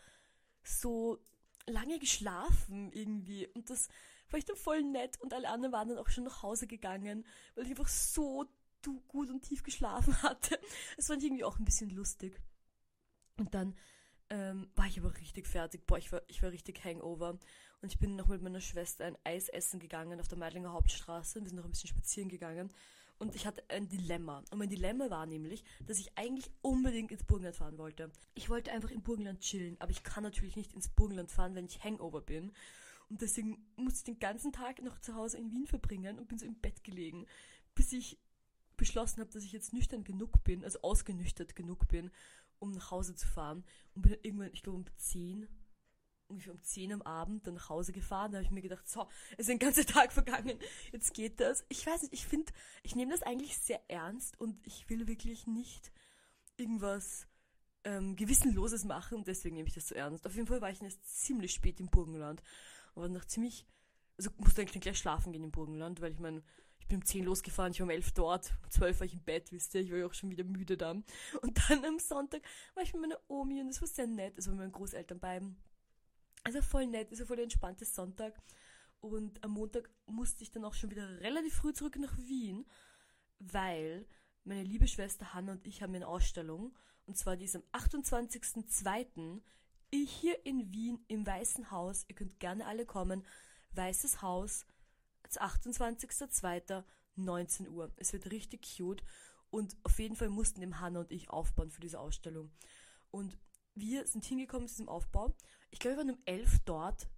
so 0.63 1.19
lange 1.67 1.99
geschlafen 1.99 2.93
irgendwie. 2.93 3.47
Und 3.49 3.71
das 3.71 3.89
war 4.31 4.39
ich 4.39 4.45
dann 4.45 4.57
voll 4.57 4.83
nett 4.83 5.21
und 5.21 5.35
alle 5.35 5.49
anderen 5.49 5.73
waren 5.73 5.89
dann 5.89 5.99
auch 5.99 6.09
schon 6.09 6.25
nach 6.25 6.43
Hause 6.43 6.67
gegangen, 6.67 7.25
weil 7.55 7.65
ich 7.65 7.71
einfach 7.71 7.89
so 7.89 8.47
gut 9.09 9.31
und 9.31 9.43
tief 9.43 9.63
geschlafen 9.63 10.23
hatte. 10.23 10.59
Das 10.97 11.07
fand 11.07 11.23
ich 11.23 11.29
irgendwie 11.29 11.45
auch 11.45 11.59
ein 11.59 11.65
bisschen 11.65 11.91
lustig. 11.91 12.41
Und 13.37 13.55
dann 13.55 13.75
ähm, 14.31 14.71
war 14.75 14.87
ich 14.87 14.99
aber 14.99 15.15
richtig 15.17 15.47
fertig. 15.47 15.87
Boah, 15.87 15.99
ich 15.99 16.13
war, 16.13 16.23
ich 16.29 16.43
war 16.43 16.51
richtig 16.51 16.85
Hangover. 16.85 17.39
Und 17.81 17.93
ich 17.93 17.99
bin 17.99 18.17
noch 18.17 18.29
mit 18.29 18.43
meiner 18.43 18.61
Schwester 18.61 19.05
ein 19.05 19.17
Eis 19.25 19.49
essen 19.49 19.79
gegangen 19.79 20.21
auf 20.21 20.29
der 20.29 20.39
Meidlinger 20.39 20.73
Hauptstraße. 20.73 21.41
Wir 21.41 21.49
sind 21.49 21.57
noch 21.57 21.65
ein 21.65 21.71
bisschen 21.71 21.89
spazieren 21.89 22.29
gegangen. 22.29 22.73
Und 23.19 23.35
ich 23.35 23.47
hatte 23.47 23.65
ein 23.69 23.89
Dilemma. 23.89 24.45
Und 24.51 24.59
mein 24.59 24.69
Dilemma 24.69 25.11
war 25.11 25.27
nämlich, 25.27 25.65
dass 25.87 25.99
ich 25.99 26.17
eigentlich 26.17 26.51
unbedingt 26.63 27.11
ins 27.11 27.25
Burgenland 27.25 27.57
fahren 27.57 27.79
wollte. 27.79 28.11
Ich 28.35 28.49
wollte 28.49 28.71
einfach 28.71 28.91
im 28.91 29.03
Burgenland 29.03 29.41
chillen, 29.41 29.77
aber 29.81 29.91
ich 29.91 30.05
kann 30.05 30.23
natürlich 30.23 30.57
nicht 30.57 30.73
ins 30.73 30.89
Burgenland 30.89 31.31
fahren, 31.31 31.55
wenn 31.55 31.67
ich 31.67 31.83
Hangover 31.83 32.21
bin. 32.21 32.53
Und 33.09 33.23
deswegen 33.23 33.67
musste 33.77 33.99
ich 33.99 34.05
den 34.05 34.19
ganzen 34.19 34.53
Tag 34.53 34.83
noch 34.83 34.99
zu 35.01 35.15
Hause 35.15 35.39
in 35.39 35.51
Wien 35.51 35.67
verbringen 35.67 36.19
und 36.19 36.29
bin 36.29 36.39
so 36.39 36.47
im 36.47 36.61
Bett 36.61 36.85
gelegen, 36.85 37.27
bis 37.75 37.93
ich 37.93 38.19
beschlossen 38.77 39.21
habe, 39.21 39.31
dass 39.31 39.45
ich 39.45 39.53
jetzt 39.53 39.73
nüchtern 39.73 40.05
genug 40.05 40.45
bin, 40.45 40.65
also 40.65 40.81
ausgenüchtert 40.83 41.57
genug 41.57 41.89
bin, 41.89 42.11
um 42.59 42.73
nach 42.73 42.91
Hause 42.91 43.15
zu 43.15 43.27
fahren. 43.27 43.65
Und 43.95 44.03
bin 44.03 44.13
dann 44.13 44.21
irgendwann, 44.23 44.51
ich 44.53 44.63
glaube 44.63 44.79
um 44.79 44.85
10, 44.97 45.49
ungefähr 46.29 46.53
um 46.53 46.63
10 46.63 46.93
am 46.93 47.03
Abend 47.03 47.47
dann 47.47 47.55
nach 47.55 47.69
Hause 47.71 47.93
gefahren. 47.93 48.33
Da 48.33 48.39
habe 48.39 48.45
ich 48.45 48.51
mir 48.51 48.63
gedacht, 48.63 48.89
so, 48.89 49.09
es 49.33 49.47
ist 49.47 49.51
ein 49.51 49.59
ganzer 49.59 49.87
Tag 49.87 50.13
vergangen, 50.13 50.59
jetzt 50.93 51.15
geht 51.15 51.41
das. 51.41 51.65
Ich 51.69 51.87
weiß 51.87 52.03
nicht, 52.03 52.15
ich 52.15 52.27
finde, 52.27 52.53
ich 52.83 52.95
nehme 52.95 53.13
das 53.13 53.23
eigentlich 53.23 53.59
sehr 53.59 53.81
ernst 53.89 54.41
und 54.41 54.59
ich 54.67 54.89
will 54.89 55.07
wirklich 55.07 55.47
nicht 55.47 55.93
irgendwas 56.57 57.27
ähm, 57.85 58.17
Gewissenloses 58.17 58.85
machen 58.85 59.19
und 59.19 59.27
deswegen 59.27 59.57
nehme 59.57 59.69
ich 59.69 59.75
das 59.75 59.89
so 59.89 59.95
ernst. 59.95 60.27
Auf 60.27 60.35
jeden 60.35 60.47
Fall 60.47 60.61
war 60.61 60.71
ich 60.71 60.81
jetzt 60.81 61.25
ziemlich 61.25 61.53
spät 61.53 61.81
im 61.81 61.89
Burgenland 61.89 62.43
aber 62.99 63.09
nach 63.09 63.25
ziemlich, 63.25 63.67
also 64.17 64.31
musste 64.39 64.61
eigentlich 64.61 64.83
gleich 64.83 64.99
schlafen 64.99 65.33
gehen 65.33 65.45
im 65.45 65.53
Burgenland, 65.53 66.01
weil 66.01 66.13
ich 66.13 66.19
meine, 66.19 66.43
ich 66.81 66.89
bin 66.89 66.99
um 66.99 67.05
10 67.05 67.25
losgefahren, 67.25 67.73
ich 67.73 67.81
war 67.81 67.85
um 67.85 67.91
11 67.91 68.13
dort, 68.13 68.55
um 68.65 68.71
12 68.71 69.01
war 69.01 69.07
ich 69.07 69.15
im 69.15 69.23
Bett, 69.23 69.53
wisst 69.53 69.75
ihr, 69.75 69.83
ich 69.83 69.91
war 69.91 69.99
ja 69.99 70.07
auch 70.07 70.15
schon 70.15 70.31
wieder 70.31 70.45
müde 70.45 70.77
dann. 70.77 71.05
Und 71.43 71.59
dann 71.69 71.85
am 71.85 71.99
Sonntag 71.99 72.43
war 72.75 72.83
ich 72.83 72.93
mit 72.93 73.03
meiner 73.03 73.21
Omi 73.29 73.61
und 73.61 73.69
das 73.69 73.81
war 73.81 73.89
sehr 73.89 74.07
nett, 74.07 74.35
also 74.37 74.51
mit 74.51 74.61
meinen 74.61 74.73
Großeltern 74.73 75.21
beiden. 75.21 75.57
Also 76.45 76.63
voll 76.63 76.87
nett, 76.87 77.11
also 77.11 77.25
voll 77.25 77.39
entspanntes 77.39 77.95
Sonntag. 77.95 78.41
Und 79.01 79.43
am 79.45 79.53
Montag 79.53 79.91
musste 80.07 80.43
ich 80.43 80.51
dann 80.51 80.65
auch 80.65 80.75
schon 80.75 80.91
wieder 80.91 81.21
relativ 81.21 81.55
früh 81.55 81.73
zurück 81.73 81.97
nach 81.99 82.17
Wien, 82.19 82.67
weil 83.39 84.07
meine 84.45 84.65
liebe 84.65 84.89
Schwester 84.89 85.35
Hanna 85.35 85.53
und 85.53 85.67
ich 85.67 85.83
haben 85.83 85.95
eine 85.95 86.09
Ausstellung. 86.09 86.77
Und 87.07 87.17
zwar 87.17 87.37
die 87.37 87.45
ist 87.45 87.55
am 87.55 87.63
28.02 87.73 89.41
hier 89.93 90.47
in 90.47 90.73
Wien 90.73 91.05
im 91.09 91.27
Weißen 91.27 91.71
Haus. 91.71 92.07
Ihr 92.09 92.15
könnt 92.15 92.41
gerne 92.41 92.67
alle 92.67 92.87
kommen. 92.87 93.25
Weißes 93.73 94.23
Haus, 94.23 94.65
28.02.19 95.29 97.69
Uhr. 97.69 97.93
Es 97.97 98.13
wird 98.13 98.31
richtig 98.31 98.77
cute 98.77 99.03
und 99.51 99.77
auf 99.83 99.99
jeden 99.99 100.17
Fall 100.17 100.29
mussten 100.29 100.61
dem 100.61 100.81
Hanna 100.81 101.01
und 101.01 101.13
ich 101.13 101.31
aufbauen 101.31 101.71
für 101.71 101.81
diese 101.81 102.01
Ausstellung. 102.01 102.51
Und 103.11 103.39
wir 103.75 104.07
sind 104.07 104.25
hingekommen 104.25 104.69
zu 104.69 104.75
diesem 104.75 104.89
Aufbau. 104.89 105.35
Ich 105.71 105.79
glaube, 105.79 105.97
wir 105.97 106.05
waren 106.05 106.15
um 106.15 106.23
11 106.25 106.59
dort. 106.65 107.09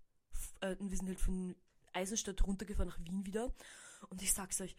Äh, 0.61 0.77
wir 0.79 0.97
sind 0.97 1.09
halt 1.09 1.21
von 1.21 1.57
Eisenstadt 1.93 2.47
runtergefahren 2.47 2.89
nach 2.89 3.01
Wien 3.01 3.27
wieder. 3.27 3.53
Und 4.09 4.23
ich 4.23 4.33
sag's 4.33 4.61
euch, 4.61 4.77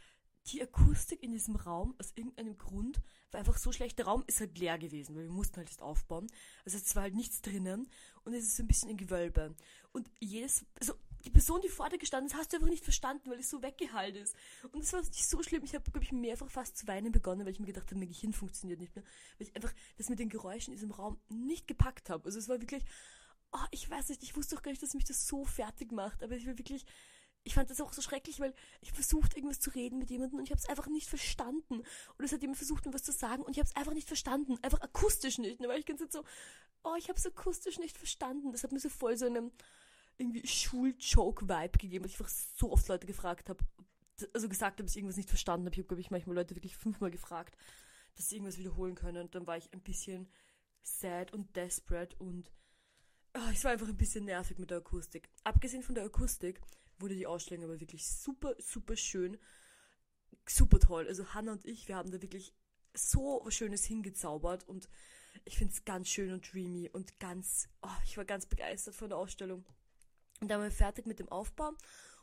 die 0.47 0.61
Akustik 0.61 1.21
in 1.23 1.31
diesem 1.31 1.55
Raum, 1.55 1.95
aus 1.99 2.13
irgendeinem 2.15 2.57
Grund, 2.57 3.01
war 3.31 3.39
einfach 3.39 3.57
so 3.57 3.71
schlecht. 3.71 3.97
Der 3.99 4.05
Raum 4.05 4.23
ist 4.27 4.39
halt 4.39 4.57
leer 4.57 4.77
gewesen, 4.77 5.15
weil 5.15 5.23
wir 5.23 5.31
mussten 5.31 5.57
halt 5.57 5.69
jetzt 5.69 5.81
aufbauen. 5.81 6.27
Also 6.65 6.77
es 6.77 6.95
war 6.95 7.03
halt 7.03 7.15
nichts 7.15 7.41
drinnen 7.41 7.87
und 8.23 8.33
es 8.33 8.43
ist 8.43 8.57
so 8.57 8.63
ein 8.63 8.67
bisschen 8.67 8.89
ein 8.89 8.97
Gewölbe. 8.97 9.55
Und 9.93 10.09
jedes, 10.19 10.65
also 10.79 10.93
die 11.23 11.29
Person, 11.29 11.61
die 11.61 11.69
vor 11.69 11.89
dir 11.89 11.97
gestanden 11.97 12.31
ist, 12.31 12.35
hast 12.35 12.51
du 12.51 12.57
einfach 12.57 12.69
nicht 12.69 12.83
verstanden, 12.83 13.29
weil 13.29 13.39
es 13.39 13.49
so 13.49 13.61
weggehalten 13.61 14.21
ist. 14.21 14.35
Und 14.71 14.83
es 14.83 14.91
war 14.91 15.01
nicht 15.01 15.27
so 15.27 15.41
schlimm. 15.43 15.63
Ich 15.63 15.75
habe, 15.75 15.89
glaube 15.91 16.03
ich, 16.03 16.11
mehrfach 16.11 16.49
fast 16.49 16.77
zu 16.77 16.87
weinen 16.87 17.11
begonnen, 17.11 17.45
weil 17.45 17.53
ich 17.53 17.59
mir 17.59 17.67
gedacht 17.67 17.89
habe, 17.89 17.99
mein 17.99 18.07
Gehirn 18.07 18.33
funktioniert 18.33 18.79
nicht 18.79 18.95
mehr. 18.95 19.05
Weil 19.37 19.47
ich 19.47 19.55
einfach 19.55 19.73
das 19.97 20.09
mit 20.09 20.19
den 20.19 20.29
Geräuschen 20.29 20.73
in 20.73 20.77
diesem 20.77 20.91
Raum 20.91 21.19
nicht 21.29 21.67
gepackt 21.67 22.09
habe. 22.09 22.25
Also 22.25 22.39
es 22.39 22.49
war 22.49 22.59
wirklich, 22.59 22.83
oh, 23.51 23.65
ich 23.69 23.89
weiß 23.89 24.09
nicht, 24.09 24.23
ich 24.23 24.35
wusste 24.35 24.55
doch 24.55 24.63
gar 24.63 24.71
nicht, 24.71 24.81
dass 24.81 24.93
mich 24.93 25.05
das 25.05 25.27
so 25.27 25.45
fertig 25.45 25.91
macht. 25.91 26.23
Aber 26.23 26.35
ich 26.35 26.47
war 26.47 26.57
wirklich, 26.57 26.85
ich 27.43 27.55
fand 27.55 27.69
das 27.69 27.81
auch 27.81 27.93
so 27.93 28.01
schrecklich, 28.01 28.39
weil 28.39 28.53
ich 28.81 28.91
versucht 28.91 29.35
irgendwas 29.35 29.59
zu 29.59 29.71
reden 29.71 29.97
mit 29.97 30.09
jemandem 30.09 30.39
und 30.39 30.45
ich 30.45 30.51
habe 30.51 30.59
es 30.59 30.69
einfach 30.69 30.87
nicht 30.87 31.09
verstanden. 31.09 31.79
Und 31.79 32.25
es 32.25 32.31
hat 32.31 32.41
jemand 32.41 32.57
versucht, 32.57 32.85
mir 32.85 32.93
was 32.93 33.03
zu 33.03 33.11
sagen 33.11 33.43
und 33.43 33.51
ich 33.51 33.59
habe 33.59 33.67
es 33.67 33.75
einfach 33.75 33.93
nicht 33.93 34.07
verstanden. 34.07 34.57
Einfach 34.61 34.81
akustisch 34.81 35.39
nicht. 35.39 35.59
Ne? 35.59 35.67
Weil 35.67 35.79
ich 35.79 35.85
ganz 35.85 36.01
so, 36.11 36.23
oh, 36.83 36.95
ich 36.97 37.09
habe 37.09 37.17
es 37.17 37.25
akustisch 37.25 37.79
nicht 37.79 37.97
verstanden. 37.97 38.51
Das 38.51 38.63
hat 38.63 38.71
mir 38.71 38.79
so 38.79 38.89
voll 38.89 39.17
so 39.17 39.25
einen 39.25 39.51
irgendwie 40.17 40.45
Schul-Joke-Vibe 40.45 41.77
gegeben, 41.79 42.03
weil 42.03 42.11
ich 42.11 42.19
einfach 42.19 42.33
so 42.55 42.71
oft 42.71 42.87
Leute 42.87 43.07
gefragt 43.07 43.49
habe, 43.49 43.63
also 44.33 44.47
gesagt 44.47 44.73
habe, 44.77 44.83
dass 44.83 44.91
ich 44.91 44.97
irgendwas 44.97 45.17
nicht 45.17 45.29
verstanden 45.29 45.65
habe. 45.65 45.73
Ich 45.73 45.79
habe, 45.79 45.87
glaube 45.87 46.01
ich, 46.01 46.11
manchmal 46.11 46.35
Leute 46.35 46.55
wirklich 46.55 46.77
fünfmal 46.77 47.09
gefragt, 47.09 47.57
dass 48.15 48.29
sie 48.29 48.35
irgendwas 48.35 48.59
wiederholen 48.59 48.93
können. 48.93 49.23
Und 49.23 49.33
dann 49.33 49.47
war 49.47 49.57
ich 49.57 49.73
ein 49.73 49.81
bisschen 49.81 50.29
sad 50.83 51.33
und 51.33 51.55
desperate 51.55 52.15
und 52.17 52.51
oh, 53.35 53.51
es 53.51 53.63
war 53.63 53.71
einfach 53.71 53.87
ein 53.87 53.97
bisschen 53.97 54.25
nervig 54.25 54.59
mit 54.59 54.69
der 54.69 54.77
Akustik. 54.77 55.29
Abgesehen 55.43 55.83
von 55.83 55.95
der 55.95 56.05
Akustik 56.05 56.61
wurde 57.01 57.15
die 57.15 57.27
Ausstellung 57.27 57.65
aber 57.65 57.79
wirklich 57.79 58.07
super, 58.07 58.55
super 58.59 58.95
schön. 58.95 59.37
Super 60.47 60.79
toll. 60.79 61.07
Also 61.07 61.33
Hannah 61.33 61.53
und 61.53 61.65
ich, 61.65 61.87
wir 61.87 61.95
haben 61.95 62.11
da 62.11 62.21
wirklich 62.21 62.53
so 62.93 63.41
was 63.43 63.53
Schönes 63.53 63.83
hingezaubert 63.85 64.67
und 64.67 64.89
ich 65.45 65.57
finde 65.57 65.73
es 65.73 65.85
ganz 65.85 66.09
schön 66.09 66.33
und 66.33 66.51
dreamy 66.51 66.89
und 66.89 67.19
ganz, 67.19 67.69
oh, 67.81 67.87
ich 68.03 68.17
war 68.17 68.25
ganz 68.25 68.45
begeistert 68.45 68.95
von 68.95 69.09
der 69.09 69.17
Ausstellung. 69.17 69.65
Und 70.39 70.49
dann 70.49 70.59
waren 70.59 70.69
wir 70.69 70.75
fertig 70.75 71.05
mit 71.05 71.19
dem 71.19 71.29
Aufbau. 71.29 71.73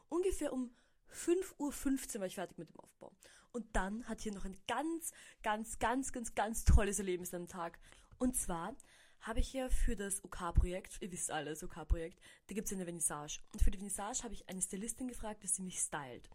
Ungefähr 0.08 0.52
um 0.52 0.70
5.15 1.12 2.16
Uhr 2.16 2.20
war 2.20 2.26
ich 2.26 2.35
fertig 2.35 2.58
mit 2.58 2.68
dem 2.68 2.80
Aufbau. 2.80 3.12
Und 3.52 3.75
dann 3.75 4.06
hat 4.08 4.20
hier 4.20 4.32
noch 4.32 4.44
ein 4.44 4.56
ganz, 4.66 5.12
ganz, 5.42 5.78
ganz, 5.78 6.12
ganz, 6.12 6.35
ganz 6.35 6.64
tolles 6.64 6.99
Erlebnis 6.99 7.32
am 7.32 7.49
Tag. 7.49 7.78
Und 8.18 8.37
zwar 8.37 8.76
habe 9.20 9.40
ich 9.40 9.52
ja 9.52 9.68
für 9.68 9.96
das 9.96 10.25
OK-Projekt, 10.25 11.00
ihr 11.00 11.10
wisst 11.12 11.30
alle, 11.30 11.50
das 11.50 11.62
OK-Projekt, 11.62 12.20
da 12.46 12.54
gibt 12.54 12.66
es 12.66 12.72
eine 12.72 12.84
Vernissage. 12.84 13.40
Und 13.52 13.62
für 13.62 13.70
die 13.70 13.78
Vernissage 13.78 14.22
habe 14.22 14.34
ich 14.34 14.48
eine 14.48 14.62
Stylistin 14.62 15.08
gefragt, 15.08 15.44
dass 15.44 15.56
sie 15.56 15.62
mich 15.62 15.78
stylt. 15.78 16.28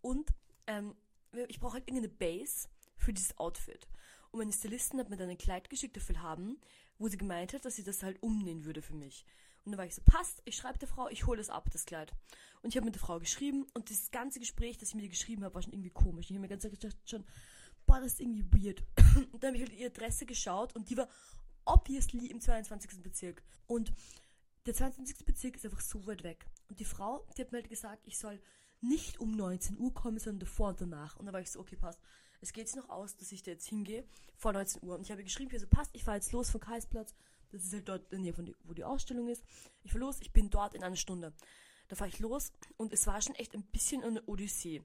Und 0.00 0.32
ähm, 0.66 0.94
ich 1.48 1.60
brauche 1.60 1.74
halt 1.74 1.88
irgendeine 1.88 2.12
Base 2.12 2.68
für 2.96 3.12
dieses 3.12 3.36
Outfit. 3.38 3.86
Und 4.30 4.38
meine 4.38 4.52
Stylistin 4.52 4.98
hat 4.98 5.10
mir 5.10 5.16
dann 5.16 5.28
ein 5.28 5.38
Kleid 5.38 5.68
geschickt 5.70 5.96
dafür 5.96 6.22
haben, 6.22 6.58
wo 6.98 7.08
sie 7.08 7.18
gemeint 7.18 7.52
hat, 7.52 7.64
dass 7.64 7.76
sie 7.76 7.84
das 7.84 8.02
halt 8.02 8.22
umnähen 8.22 8.64
würde 8.64 8.82
für 8.82 8.94
mich. 8.94 9.24
Und 9.64 9.72
dann 9.72 9.78
war 9.78 9.86
ich 9.86 9.94
so, 9.94 10.02
passt, 10.04 10.42
ich 10.44 10.56
schreibe 10.56 10.78
der 10.78 10.88
Frau, 10.88 11.08
ich 11.08 11.26
hole 11.26 11.38
das 11.38 11.50
ab, 11.50 11.68
das 11.72 11.84
Kleid. 11.84 12.12
Und 12.62 12.70
ich 12.70 12.76
habe 12.76 12.84
mit 12.84 12.94
der 12.94 13.00
Frau 13.02 13.18
geschrieben 13.18 13.66
und 13.74 13.90
das 13.90 14.10
ganze 14.10 14.40
Gespräch, 14.40 14.78
das 14.78 14.90
ich 14.90 14.94
mit 14.94 15.04
ihr 15.04 15.10
geschrieben 15.10 15.44
habe, 15.44 15.54
war 15.54 15.62
schon 15.62 15.72
irgendwie 15.72 15.90
komisch. 15.90 16.26
Ich 16.26 16.36
habe 16.36 16.40
mir 16.40 16.48
ganz 16.48 16.62
gedacht 16.62 16.96
schon, 17.04 17.24
boah, 17.86 18.00
das 18.00 18.14
ist 18.14 18.20
irgendwie 18.20 18.44
weird. 18.52 18.82
Und 19.32 19.42
dann 19.42 19.48
habe 19.48 19.56
ich 19.56 19.62
halt 19.62 19.78
ihre 19.78 19.90
Adresse 19.90 20.26
geschaut 20.26 20.74
und 20.74 20.88
die 20.90 20.96
war 20.96 21.08
obviously 21.64 22.26
im 22.26 22.40
22. 22.40 23.02
Bezirk. 23.02 23.42
Und 23.66 23.92
der 24.66 24.74
22. 24.74 25.24
Bezirk 25.24 25.56
ist 25.56 25.64
einfach 25.64 25.80
so 25.80 26.06
weit 26.06 26.22
weg. 26.22 26.46
Und 26.68 26.80
die 26.80 26.84
Frau, 26.84 27.26
die 27.36 27.42
hat 27.42 27.52
mir 27.52 27.58
halt 27.58 27.68
gesagt, 27.68 28.06
ich 28.06 28.18
soll 28.18 28.40
nicht 28.80 29.20
um 29.20 29.36
19 29.36 29.78
Uhr 29.78 29.94
kommen, 29.94 30.18
sondern 30.18 30.40
davor 30.40 30.70
und 30.70 30.80
danach. 30.80 31.16
Und 31.16 31.26
da 31.26 31.32
war 31.32 31.40
ich 31.40 31.50
so, 31.50 31.60
okay, 31.60 31.76
passt. 31.76 32.00
Es 32.40 32.52
geht 32.52 32.68
sich 32.68 32.76
noch 32.76 32.88
aus, 32.88 33.16
dass 33.16 33.30
ich 33.30 33.42
da 33.42 33.52
jetzt 33.52 33.68
hingehe, 33.68 34.04
vor 34.36 34.52
19 34.52 34.82
Uhr. 34.82 34.96
Und 34.96 35.02
ich 35.02 35.12
habe 35.12 35.22
geschrieben, 35.22 35.54
ich 35.54 35.60
so, 35.60 35.68
passt, 35.68 35.90
ich 35.94 36.02
fahre 36.02 36.16
jetzt 36.16 36.32
los 36.32 36.50
vom 36.50 36.60
Karlsplatz. 36.60 37.14
Das 37.50 37.64
ist 37.64 37.72
halt 37.72 37.88
dort 37.88 38.02
in 38.04 38.10
der 38.10 38.18
Nähe, 38.18 38.32
von 38.32 38.46
die, 38.46 38.56
wo 38.64 38.72
die 38.72 38.84
Ausstellung 38.84 39.28
ist. 39.28 39.44
Ich 39.84 39.92
fahre 39.92 40.04
los, 40.04 40.20
ich 40.20 40.32
bin 40.32 40.50
dort 40.50 40.74
in 40.74 40.82
einer 40.82 40.96
Stunde. 40.96 41.32
Da 41.88 41.96
fahre 41.96 42.08
ich 42.08 42.18
los 42.18 42.52
und 42.78 42.92
es 42.92 43.06
war 43.06 43.20
schon 43.20 43.34
echt 43.36 43.54
ein 43.54 43.62
bisschen 43.64 44.02
eine 44.02 44.22
Odyssee. 44.26 44.82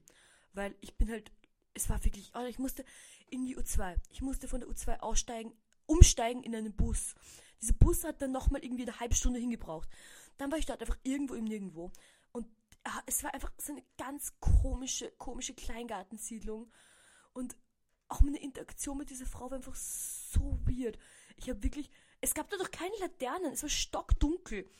Weil 0.52 0.76
ich 0.80 0.94
bin 0.96 1.10
halt, 1.10 1.32
es 1.74 1.88
war 1.88 2.04
wirklich, 2.04 2.30
oh, 2.34 2.44
ich 2.44 2.58
musste 2.58 2.84
in 3.30 3.46
die 3.46 3.56
U2. 3.56 3.96
Ich 4.10 4.22
musste 4.22 4.46
von 4.46 4.60
der 4.60 4.68
U2 4.68 5.00
aussteigen, 5.00 5.52
umsteigen 5.88 6.42
in 6.42 6.54
einen 6.54 6.74
Bus. 6.74 7.14
Dieser 7.60 7.74
Bus 7.74 8.04
hat 8.04 8.22
dann 8.22 8.30
nochmal 8.30 8.64
irgendwie 8.64 8.84
eine 8.84 9.00
halbe 9.00 9.16
Stunde 9.16 9.40
hingebraucht. 9.40 9.88
Dann 10.36 10.52
war 10.52 10.58
ich 10.58 10.66
dort 10.66 10.80
einfach 10.80 10.98
irgendwo 11.02 11.34
im 11.34 11.44
Nirgendwo. 11.44 11.90
Und 12.30 12.46
ja, 12.86 13.02
es 13.06 13.24
war 13.24 13.34
einfach 13.34 13.52
so 13.58 13.72
eine 13.72 13.82
ganz 13.96 14.32
komische, 14.38 15.10
komische 15.18 15.54
Kleingartensiedlung. 15.54 16.70
Und 17.32 17.56
auch 18.08 18.20
meine 18.20 18.40
Interaktion 18.40 18.98
mit 18.98 19.10
dieser 19.10 19.26
Frau 19.26 19.50
war 19.50 19.56
einfach 19.56 19.74
so 19.74 20.60
weird. 20.66 20.98
Ich 21.36 21.48
habe 21.50 21.62
wirklich, 21.62 21.90
es 22.20 22.34
gab 22.34 22.48
da 22.50 22.56
doch 22.56 22.70
keine 22.70 22.96
Laternen, 22.98 23.52
es 23.52 23.62
war 23.62 23.70
stockdunkel. 23.70 24.70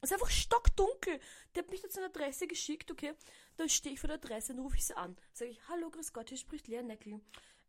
Es 0.00 0.10
ist 0.10 0.12
einfach 0.12 0.30
stockdunkel. 0.30 1.18
Der 1.54 1.64
hat 1.64 1.70
mich 1.70 1.82
da 1.82 1.88
zu 1.88 1.98
einer 1.98 2.08
Adresse 2.08 2.46
geschickt, 2.46 2.90
okay? 2.90 3.14
Dann 3.56 3.68
stehe 3.68 3.94
ich 3.94 4.00
vor 4.00 4.08
der 4.08 4.16
Adresse 4.16 4.52
und 4.52 4.60
rufe 4.60 4.76
ich 4.76 4.86
sie 4.86 4.96
an. 4.96 5.16
Sage 5.32 5.50
ich, 5.50 5.68
hallo, 5.68 5.90
grüß 5.90 6.12
Gott, 6.12 6.28
hier 6.28 6.38
spricht 6.38 6.68
Lea 6.68 6.82
Neckel. 6.82 7.20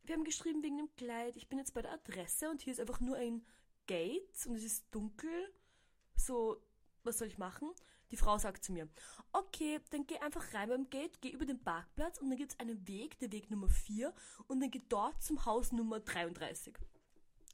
Wir 0.09 0.15
haben 0.15 0.23
geschrieben 0.23 0.63
wegen 0.63 0.77
dem 0.77 0.95
Kleid. 0.95 1.35
Ich 1.35 1.49
bin 1.49 1.59
jetzt 1.59 1.75
bei 1.75 1.83
der 1.83 1.91
Adresse 1.91 2.49
und 2.49 2.63
hier 2.63 2.73
ist 2.73 2.79
einfach 2.79 2.99
nur 2.99 3.15
ein 3.17 3.45
Gate 3.85 4.43
und 4.47 4.55
es 4.55 4.63
ist 4.63 4.85
dunkel. 4.89 5.53
So, 6.15 6.63
was 7.03 7.19
soll 7.19 7.27
ich 7.27 7.37
machen? 7.37 7.69
Die 8.09 8.17
Frau 8.17 8.39
sagt 8.39 8.63
zu 8.63 8.73
mir, 8.73 8.89
okay, 9.33 9.79
dann 9.91 10.07
geh 10.07 10.17
einfach 10.17 10.51
rein 10.55 10.69
beim 10.69 10.89
Gate, 10.89 11.21
geh 11.21 11.29
über 11.29 11.45
den 11.45 11.61
Parkplatz 11.61 12.17
und 12.17 12.31
dann 12.31 12.39
gibt 12.39 12.53
es 12.53 12.59
einen 12.59 12.87
Weg, 12.87 13.19
der 13.19 13.31
Weg 13.31 13.51
Nummer 13.51 13.69
4 13.69 14.11
und 14.47 14.61
dann 14.61 14.71
geh 14.71 14.81
dort 14.89 15.21
zum 15.21 15.45
Haus 15.45 15.71
Nummer 15.71 15.99
33. 15.99 16.73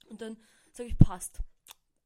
Und 0.07 0.21
dann 0.21 0.37
sage 0.71 0.87
ich, 0.87 0.97
passt. 0.97 1.41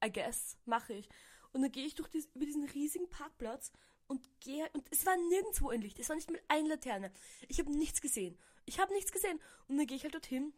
I 0.04 0.12
guess, 0.12 0.58
mache 0.66 0.94
ich. 0.94 1.10
Und 1.54 1.62
dann 1.62 1.72
gehe 1.72 1.86
ich 1.86 1.94
durch 1.94 2.10
dies, 2.10 2.28
über 2.34 2.46
diesen 2.46 2.64
riesigen 2.64 3.08
Parkplatz 3.12 3.72
und 4.08 4.28
gehe, 4.40 4.68
und 4.74 4.84
es 4.90 5.06
war 5.06 5.16
nirgendwo 5.16 5.70
ein 5.70 5.82
Licht, 5.82 6.00
es 6.00 6.10
war 6.10 6.16
nicht 6.16 6.32
mal 6.32 6.42
eine 6.48 6.70
Laterne. 6.70 7.12
Ich 7.48 7.60
habe 7.60 7.72
nichts 7.72 8.02
gesehen. 8.02 8.36
Ich 8.70 8.80
habe 8.80 8.94
nichts 8.94 9.12
gesehen. 9.12 9.42
Und 9.68 9.78
dann 9.78 9.88
gehe 9.88 9.98
ich 9.98 10.04
halt 10.04 10.14
dorthin 10.14 10.54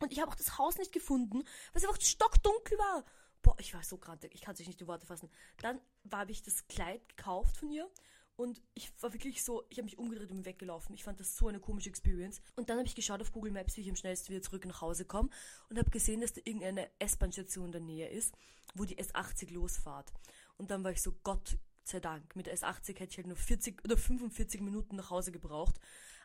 und 0.00 0.12
ich 0.12 0.20
habe 0.20 0.30
auch 0.30 0.36
das 0.36 0.58
Haus 0.58 0.76
nicht 0.76 0.92
gefunden, 0.92 1.38
weil 1.38 1.82
es 1.82 1.84
einfach 1.84 2.00
stockdunkel 2.00 2.76
war. 2.76 3.04
Boah, 3.40 3.56
ich 3.58 3.72
war 3.72 3.82
so 3.82 3.96
grantig, 3.96 4.34
ich 4.34 4.42
kann 4.42 4.54
sich 4.54 4.66
nicht 4.66 4.80
die 4.80 4.86
Worte 4.86 5.06
fassen. 5.06 5.30
Dann 5.58 5.80
habe 6.12 6.32
ich 6.32 6.42
das 6.42 6.66
Kleid 6.66 7.08
gekauft 7.08 7.56
von 7.56 7.70
ihr 7.70 7.90
und 8.36 8.60
ich 8.74 8.92
war 9.00 9.14
wirklich 9.14 9.42
so, 9.42 9.64
ich 9.70 9.78
habe 9.78 9.84
mich 9.84 9.96
umgedreht 9.96 10.30
und 10.32 10.44
weggelaufen. 10.44 10.94
Ich 10.94 11.04
fand 11.04 11.18
das 11.18 11.36
so 11.36 11.48
eine 11.48 11.60
komische 11.60 11.88
Experience. 11.88 12.42
Und 12.56 12.68
dann 12.68 12.76
habe 12.76 12.86
ich 12.86 12.94
geschaut 12.94 13.22
auf 13.22 13.32
Google 13.32 13.52
Maps, 13.52 13.76
wie 13.76 13.82
ich 13.82 13.88
am 13.88 13.96
schnellsten 13.96 14.30
wieder 14.30 14.42
zurück 14.42 14.66
nach 14.66 14.82
Hause 14.82 15.06
komme 15.06 15.30
und 15.70 15.78
habe 15.78 15.90
gesehen, 15.90 16.20
dass 16.20 16.34
da 16.34 16.42
irgendeine 16.44 16.90
S-Bahn-Station 16.98 17.66
in 17.66 17.72
der 17.72 17.80
Nähe 17.80 18.08
ist, 18.08 18.34
wo 18.74 18.84
die 18.84 18.98
S80 18.98 19.50
losfahrt. 19.52 20.12
Und 20.58 20.70
dann 20.70 20.84
war 20.84 20.90
ich 20.90 21.00
so, 21.00 21.12
Gott 21.22 21.56
sei 21.84 22.00
Dank, 22.00 22.36
mit 22.36 22.46
der 22.46 22.56
S80 22.56 22.98
hätte 22.98 23.10
ich 23.12 23.16
halt 23.18 23.26
nur 23.28 23.36
40 23.36 23.82
oder 23.84 23.96
45 23.96 24.60
Minuten 24.60 24.96
nach 24.96 25.10
Hause 25.10 25.32
gebraucht, 25.32 25.78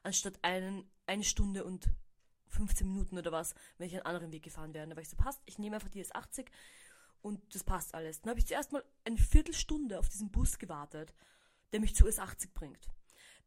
anstatt 0.04 0.40
einen, 0.44 0.90
eine 1.06 1.24
Stunde 1.24 1.64
und 1.64 1.90
15 2.48 2.88
Minuten 2.88 3.18
oder 3.18 3.32
was, 3.32 3.54
wenn 3.78 3.88
ich 3.88 3.94
einen 3.94 4.06
anderen 4.06 4.32
Weg 4.32 4.44
gefahren 4.44 4.74
wäre. 4.74 4.88
Da 4.88 4.96
war 4.96 5.02
ich 5.02 5.10
so, 5.10 5.18
passt, 5.18 5.42
ich 5.46 5.60
nehme 5.60 5.76
einfach 5.76 5.90
die 5.90 6.04
S80 6.04 6.48
und 7.22 7.40
das 7.54 7.64
passt 7.64 7.94
alles. 7.94 8.22
Dann 8.22 8.32
habe 8.32 8.40
ich 8.40 8.48
zuerst 8.48 8.72
mal 8.72 8.84
eine 9.06 9.18
Viertelstunde 9.18 10.00
auf 10.00 10.10
diesen 10.10 10.32
Bus 10.32 10.58
gewartet 10.58 11.14
der 11.72 11.80
mich 11.80 11.96
zur 11.96 12.08
S80 12.08 12.54
bringt. 12.54 12.90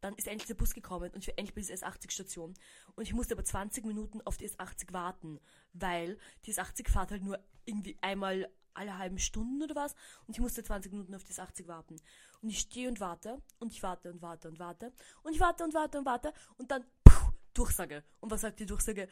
Dann 0.01 0.15
ist 0.15 0.27
endlich 0.27 0.49
der 0.49 0.55
Bus 0.55 0.75
gekommen 0.75 1.11
und 1.13 1.21
ich 1.21 1.29
war 1.29 1.39
endlich 1.39 1.55
bei 1.55 1.61
dieser 1.61 1.87
S80-Station. 1.87 2.55
Und 2.97 3.03
ich 3.05 3.13
musste 3.13 3.35
aber 3.35 3.45
20 3.45 3.85
Minuten 3.85 4.21
auf 4.23 4.37
die 4.37 4.49
S80 4.49 4.93
warten, 4.93 5.39
weil 5.73 6.19
die 6.45 6.53
S80 6.53 6.91
fahrt 6.91 7.13
halt 7.13 7.23
nur 7.23 7.39
irgendwie 7.65 7.97
einmal 8.01 8.49
alle 8.75 8.99
halben 8.99 9.19
Stunden 9.19 9.63
oder 9.63 9.75
was. 9.75 9.95
Und 10.27 10.35
ich 10.37 10.41
musste 10.41 10.63
20 10.63 10.93
Minuten 10.93 11.15
auf 11.15 11.25
die 11.25 11.33
S80 11.33 11.67
warten. 11.67 11.97
Und 12.41 12.49
ich 12.49 12.61
stehe 12.61 12.89
und 12.89 13.01
warte 13.01 13.43
und 13.59 13.73
ich 13.73 13.83
warte 13.83 14.13
und 14.13 14.23
warte 14.23 14.49
und 14.49 14.59
warte 14.59 14.93
und 15.23 15.33
ich 15.33 15.41
warte 15.41 15.65
und 15.65 15.75
warte 15.75 15.99
und 15.99 16.07
warte 16.07 16.33
und 16.57 16.71
dann 16.71 16.85
puh, 17.05 17.33
Durchsage. 17.55 18.05
Und 18.21 18.31
was 18.31 18.41
sagt 18.41 18.61
die 18.61 18.67
Durchsage? 18.67 19.09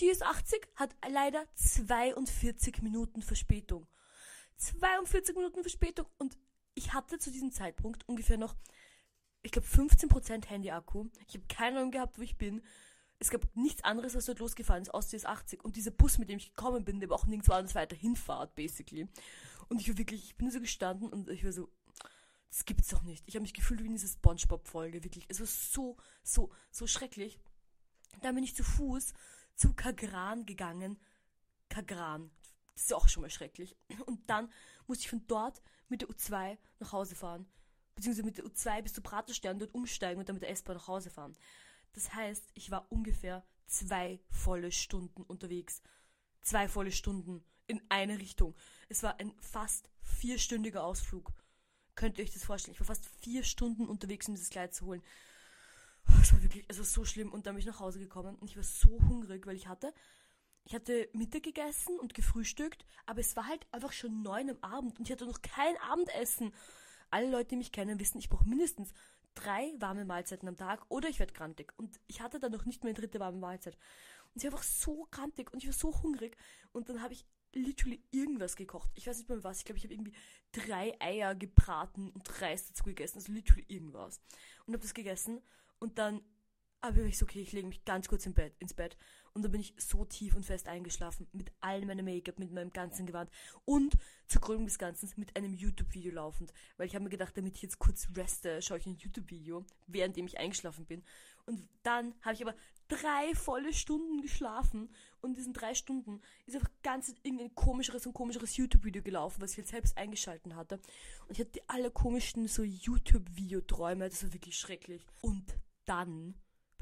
Die 0.00 0.10
S80 0.10 0.66
hat 0.76 0.94
leider 1.08 1.44
42 1.54 2.82
Minuten 2.82 3.22
Verspätung. 3.22 3.86
42 4.56 5.36
Minuten 5.36 5.62
Verspätung 5.62 6.06
und 6.18 6.36
ich 6.74 6.92
hatte 6.92 7.18
zu 7.18 7.30
diesem 7.30 7.52
Zeitpunkt 7.52 8.06
ungefähr 8.08 8.38
noch, 8.38 8.56
ich 9.42 9.52
glaube, 9.52 9.68
15% 9.68 10.46
Handy-Akku. 10.46 11.06
Ich 11.28 11.34
habe 11.34 11.46
keine 11.48 11.78
Ahnung 11.78 11.90
gehabt, 11.90 12.18
wo 12.18 12.22
ich 12.22 12.36
bin. 12.36 12.62
Es 13.18 13.30
gab 13.30 13.44
nichts 13.56 13.84
anderes, 13.84 14.14
was 14.14 14.26
dort 14.26 14.40
losgefahren 14.40 14.82
ist, 14.82 14.92
aus 14.92 15.08
ds 15.08 15.24
80. 15.24 15.64
Und 15.64 15.76
dieser 15.76 15.90
Bus, 15.90 16.18
mit 16.18 16.28
dem 16.28 16.38
ich 16.38 16.54
gekommen 16.54 16.84
bin, 16.84 17.00
der 17.00 17.08
war 17.08 17.16
auch 17.16 17.26
nirgends 17.26 17.48
anders 17.48 17.74
weiter 17.74 17.96
hinfahrt, 17.96 18.54
basically. 18.54 19.08
Und 19.68 19.80
ich 19.80 19.88
war 19.88 19.98
wirklich, 19.98 20.24
ich 20.24 20.36
bin 20.36 20.50
so 20.50 20.60
gestanden 20.60 21.08
und 21.08 21.28
ich 21.30 21.44
war 21.44 21.52
so, 21.52 21.70
das 22.50 22.64
gibt's 22.64 22.88
doch 22.88 23.02
nicht. 23.02 23.24
Ich 23.26 23.34
habe 23.34 23.42
mich 23.42 23.54
gefühlt 23.54 23.82
wie 23.82 23.86
in 23.86 23.94
dieser 23.94 24.08
Spongebob-Folge, 24.08 25.02
wirklich. 25.02 25.24
Es 25.28 25.40
war 25.40 25.46
so, 25.46 25.96
so, 26.22 26.52
so 26.70 26.86
schrecklich. 26.86 27.38
Dann 28.20 28.34
bin 28.34 28.44
ich 28.44 28.54
zu 28.54 28.62
Fuß 28.62 29.12
zu 29.56 29.72
Kagran 29.74 30.46
gegangen. 30.46 30.98
Kagran. 31.68 32.30
Das 32.74 32.84
ist 32.84 32.94
auch 32.94 33.08
schon 33.08 33.22
mal 33.22 33.30
schrecklich. 33.30 33.76
Und 34.06 34.28
dann 34.28 34.52
musste 34.86 35.02
ich 35.02 35.10
von 35.10 35.26
dort 35.26 35.62
mit 35.88 36.02
der 36.02 36.08
U2 36.08 36.58
nach 36.80 36.92
Hause 36.92 37.14
fahren. 37.14 37.46
Beziehungsweise 37.94 38.24
mit 38.24 38.38
der 38.38 38.44
U2 38.44 38.82
bis 38.82 38.92
zu 38.92 39.00
Praterstern 39.02 39.58
dort 39.58 39.74
umsteigen 39.74 40.18
und 40.18 40.28
dann 40.28 40.34
mit 40.34 40.42
der 40.42 40.50
S-Bahn 40.50 40.76
nach 40.76 40.88
Hause 40.88 41.10
fahren. 41.10 41.36
Das 41.94 42.12
heißt, 42.12 42.44
ich 42.54 42.70
war 42.70 42.90
ungefähr 42.92 43.44
zwei 43.66 44.20
volle 44.30 44.70
Stunden 44.70 45.22
unterwegs. 45.22 45.82
Zwei 46.42 46.68
volle 46.68 46.92
Stunden 46.92 47.44
in 47.66 47.80
eine 47.88 48.18
Richtung. 48.18 48.54
Es 48.88 49.02
war 49.02 49.18
ein 49.18 49.32
fast 49.38 49.88
vierstündiger 50.02 50.84
Ausflug. 50.84 51.32
Könnt 51.94 52.18
ihr 52.18 52.24
euch 52.24 52.32
das 52.32 52.44
vorstellen? 52.44 52.74
Ich 52.74 52.80
war 52.80 52.86
fast 52.86 53.06
vier 53.20 53.44
Stunden 53.44 53.88
unterwegs, 53.88 54.28
um 54.28 54.34
dieses 54.34 54.50
Kleid 54.50 54.74
zu 54.74 54.86
holen. 54.86 55.02
Es 56.20 56.32
war 56.32 56.42
wirklich, 56.42 56.64
es 56.68 56.78
war 56.78 56.84
so 56.84 57.04
schlimm. 57.04 57.32
Und 57.32 57.46
dann 57.46 57.54
bin 57.54 57.60
ich 57.60 57.66
nach 57.66 57.80
Hause 57.80 57.98
gekommen 57.98 58.36
und 58.36 58.50
ich 58.50 58.56
war 58.56 58.64
so 58.64 58.90
hungrig, 59.08 59.46
weil 59.46 59.56
ich 59.56 59.68
hatte 59.68 59.94
ich 60.66 60.74
hatte 60.74 61.08
Mittag 61.12 61.42
gegessen 61.42 61.98
und 61.98 62.14
gefrühstückt, 62.14 62.86
aber 63.04 63.20
es 63.20 63.36
war 63.36 63.46
halt 63.46 63.66
einfach 63.70 63.92
schon 63.92 64.22
neun 64.22 64.48
am 64.48 64.58
Abend 64.62 64.98
und 64.98 65.06
ich 65.06 65.12
hatte 65.12 65.26
noch 65.26 65.42
kein 65.42 65.76
Abendessen. 65.76 66.54
Alle 67.10 67.30
Leute, 67.30 67.50
die 67.50 67.56
mich 67.56 67.70
kennen, 67.70 68.00
wissen, 68.00 68.18
ich 68.18 68.30
brauche 68.30 68.48
mindestens 68.48 68.92
drei 69.34 69.72
warme 69.78 70.04
Mahlzeiten 70.04 70.48
am 70.48 70.56
Tag 70.56 70.84
oder 70.88 71.08
ich 71.08 71.18
werde 71.18 71.32
grantig. 71.32 71.72
Und 71.76 72.00
ich 72.06 72.20
hatte 72.20 72.38
dann 72.38 72.52
noch 72.52 72.64
nicht 72.64 72.82
mehr 72.82 72.90
eine 72.90 73.00
dritte 73.00 73.20
warme 73.20 73.38
Mahlzeit. 73.38 73.76
Und 74.34 74.42
ich 74.42 74.44
war 74.44 74.52
einfach 74.52 74.64
so 74.64 75.06
grantig 75.10 75.52
und 75.52 75.62
ich 75.62 75.68
war 75.68 75.74
so 75.74 76.02
hungrig. 76.02 76.36
Und 76.72 76.88
dann 76.88 77.02
habe 77.02 77.12
ich 77.12 77.24
literally 77.52 78.02
irgendwas 78.10 78.56
gekocht. 78.56 78.90
Ich 78.94 79.06
weiß 79.06 79.18
nicht 79.18 79.28
mehr 79.28 79.44
was. 79.44 79.58
Ich 79.58 79.64
glaube, 79.64 79.78
ich 79.78 79.84
habe 79.84 79.94
irgendwie 79.94 80.14
drei 80.52 80.94
Eier 81.00 81.34
gebraten 81.34 82.10
und 82.10 82.40
Reis 82.40 82.66
dazu 82.66 82.84
gegessen. 82.84 83.18
Also 83.18 83.32
literally 83.32 83.64
irgendwas. 83.68 84.20
Und 84.66 84.74
habe 84.74 84.82
das 84.82 84.94
gegessen. 84.94 85.40
Und 85.78 85.98
dann 85.98 86.20
aber 86.84 87.00
ich 87.04 87.16
so, 87.16 87.24
okay, 87.24 87.40
ich 87.40 87.52
lege 87.52 87.66
mich 87.66 87.82
ganz 87.86 88.08
kurz 88.08 88.26
im 88.26 88.34
Bett, 88.34 88.54
ins 88.58 88.74
Bett. 88.74 88.98
Und 89.32 89.42
dann 89.42 89.50
bin 89.50 89.62
ich 89.62 89.74
so 89.78 90.04
tief 90.04 90.36
und 90.36 90.44
fest 90.44 90.68
eingeschlafen. 90.68 91.26
Mit 91.32 91.50
all 91.60 91.84
meinem 91.86 92.04
Make-up, 92.04 92.38
mit 92.38 92.52
meinem 92.52 92.70
ganzen 92.70 93.06
Gewand. 93.06 93.30
Und 93.64 93.94
zur 94.26 94.42
Krönung 94.42 94.66
des 94.66 94.78
Ganzen 94.78 95.10
mit 95.16 95.34
einem 95.34 95.54
YouTube-Video 95.54 96.12
laufend. 96.12 96.52
Weil 96.76 96.86
ich 96.86 96.94
habe 96.94 97.04
mir 97.04 97.10
gedacht, 97.10 97.34
damit 97.38 97.56
ich 97.56 97.62
jetzt 97.62 97.78
kurz 97.78 98.06
reste, 98.14 98.60
schaue 98.60 98.78
ich 98.78 98.86
ein 98.86 98.98
YouTube-Video, 98.98 99.64
währenddem 99.86 100.26
ich 100.26 100.38
eingeschlafen 100.38 100.84
bin. 100.84 101.02
Und 101.46 101.66
dann 101.84 102.14
habe 102.20 102.34
ich 102.34 102.42
aber 102.42 102.54
drei 102.88 103.34
volle 103.34 103.72
Stunden 103.72 104.20
geschlafen. 104.20 104.90
Und 105.22 105.30
in 105.30 105.36
diesen 105.36 105.54
drei 105.54 105.74
Stunden 105.74 106.20
ist 106.44 106.54
einfach 106.54 106.70
ganz 106.82 107.14
irgendein 107.22 107.54
komischeres 107.54 108.06
und 108.06 108.12
komischeres 108.12 108.58
YouTube-Video 108.58 109.02
gelaufen, 109.02 109.40
was 109.40 109.52
ich 109.52 109.56
jetzt 109.56 109.70
selbst 109.70 109.96
eingeschalten 109.96 110.54
hatte. 110.54 110.74
Und 111.26 111.32
ich 111.32 111.40
hatte 111.40 111.52
die 111.52 111.66
allerkomischsten 111.66 112.46
so 112.46 112.62
YouTube-Video-Träume. 112.62 114.10
Das 114.10 114.22
war 114.22 114.34
wirklich 114.34 114.58
schrecklich. 114.58 115.06
Und 115.22 115.44
dann 115.86 116.34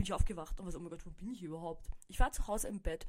bin 0.02 0.06
ich 0.08 0.14
aufgewacht 0.14 0.58
und 0.58 0.66
war 0.66 0.72
so, 0.72 0.78
oh 0.78 0.80
mein 0.80 0.90
Gott, 0.90 1.06
wo 1.06 1.10
bin 1.10 1.30
ich 1.30 1.44
überhaupt? 1.44 1.88
Ich 2.08 2.18
war 2.18 2.32
zu 2.32 2.48
Hause 2.48 2.66
im 2.66 2.80
Bett 2.80 3.06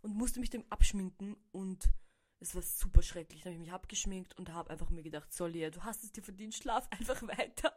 und 0.00 0.14
musste 0.14 0.38
mich 0.38 0.48
dem 0.48 0.64
abschminken 0.70 1.36
und 1.50 1.90
es 2.38 2.54
war 2.54 2.62
super 2.62 3.02
schrecklich. 3.02 3.42
Dann 3.42 3.50
habe 3.52 3.60
ich 3.60 3.66
mich 3.66 3.74
abgeschminkt 3.74 4.38
und 4.38 4.52
habe 4.52 4.70
einfach 4.70 4.88
mir 4.90 5.02
gedacht, 5.02 5.32
so 5.32 5.46
Lea, 5.46 5.70
du 5.70 5.82
hast 5.82 6.04
es 6.04 6.12
dir 6.12 6.22
verdient, 6.22 6.54
schlaf 6.54 6.86
einfach 6.92 7.20
weiter. 7.22 7.76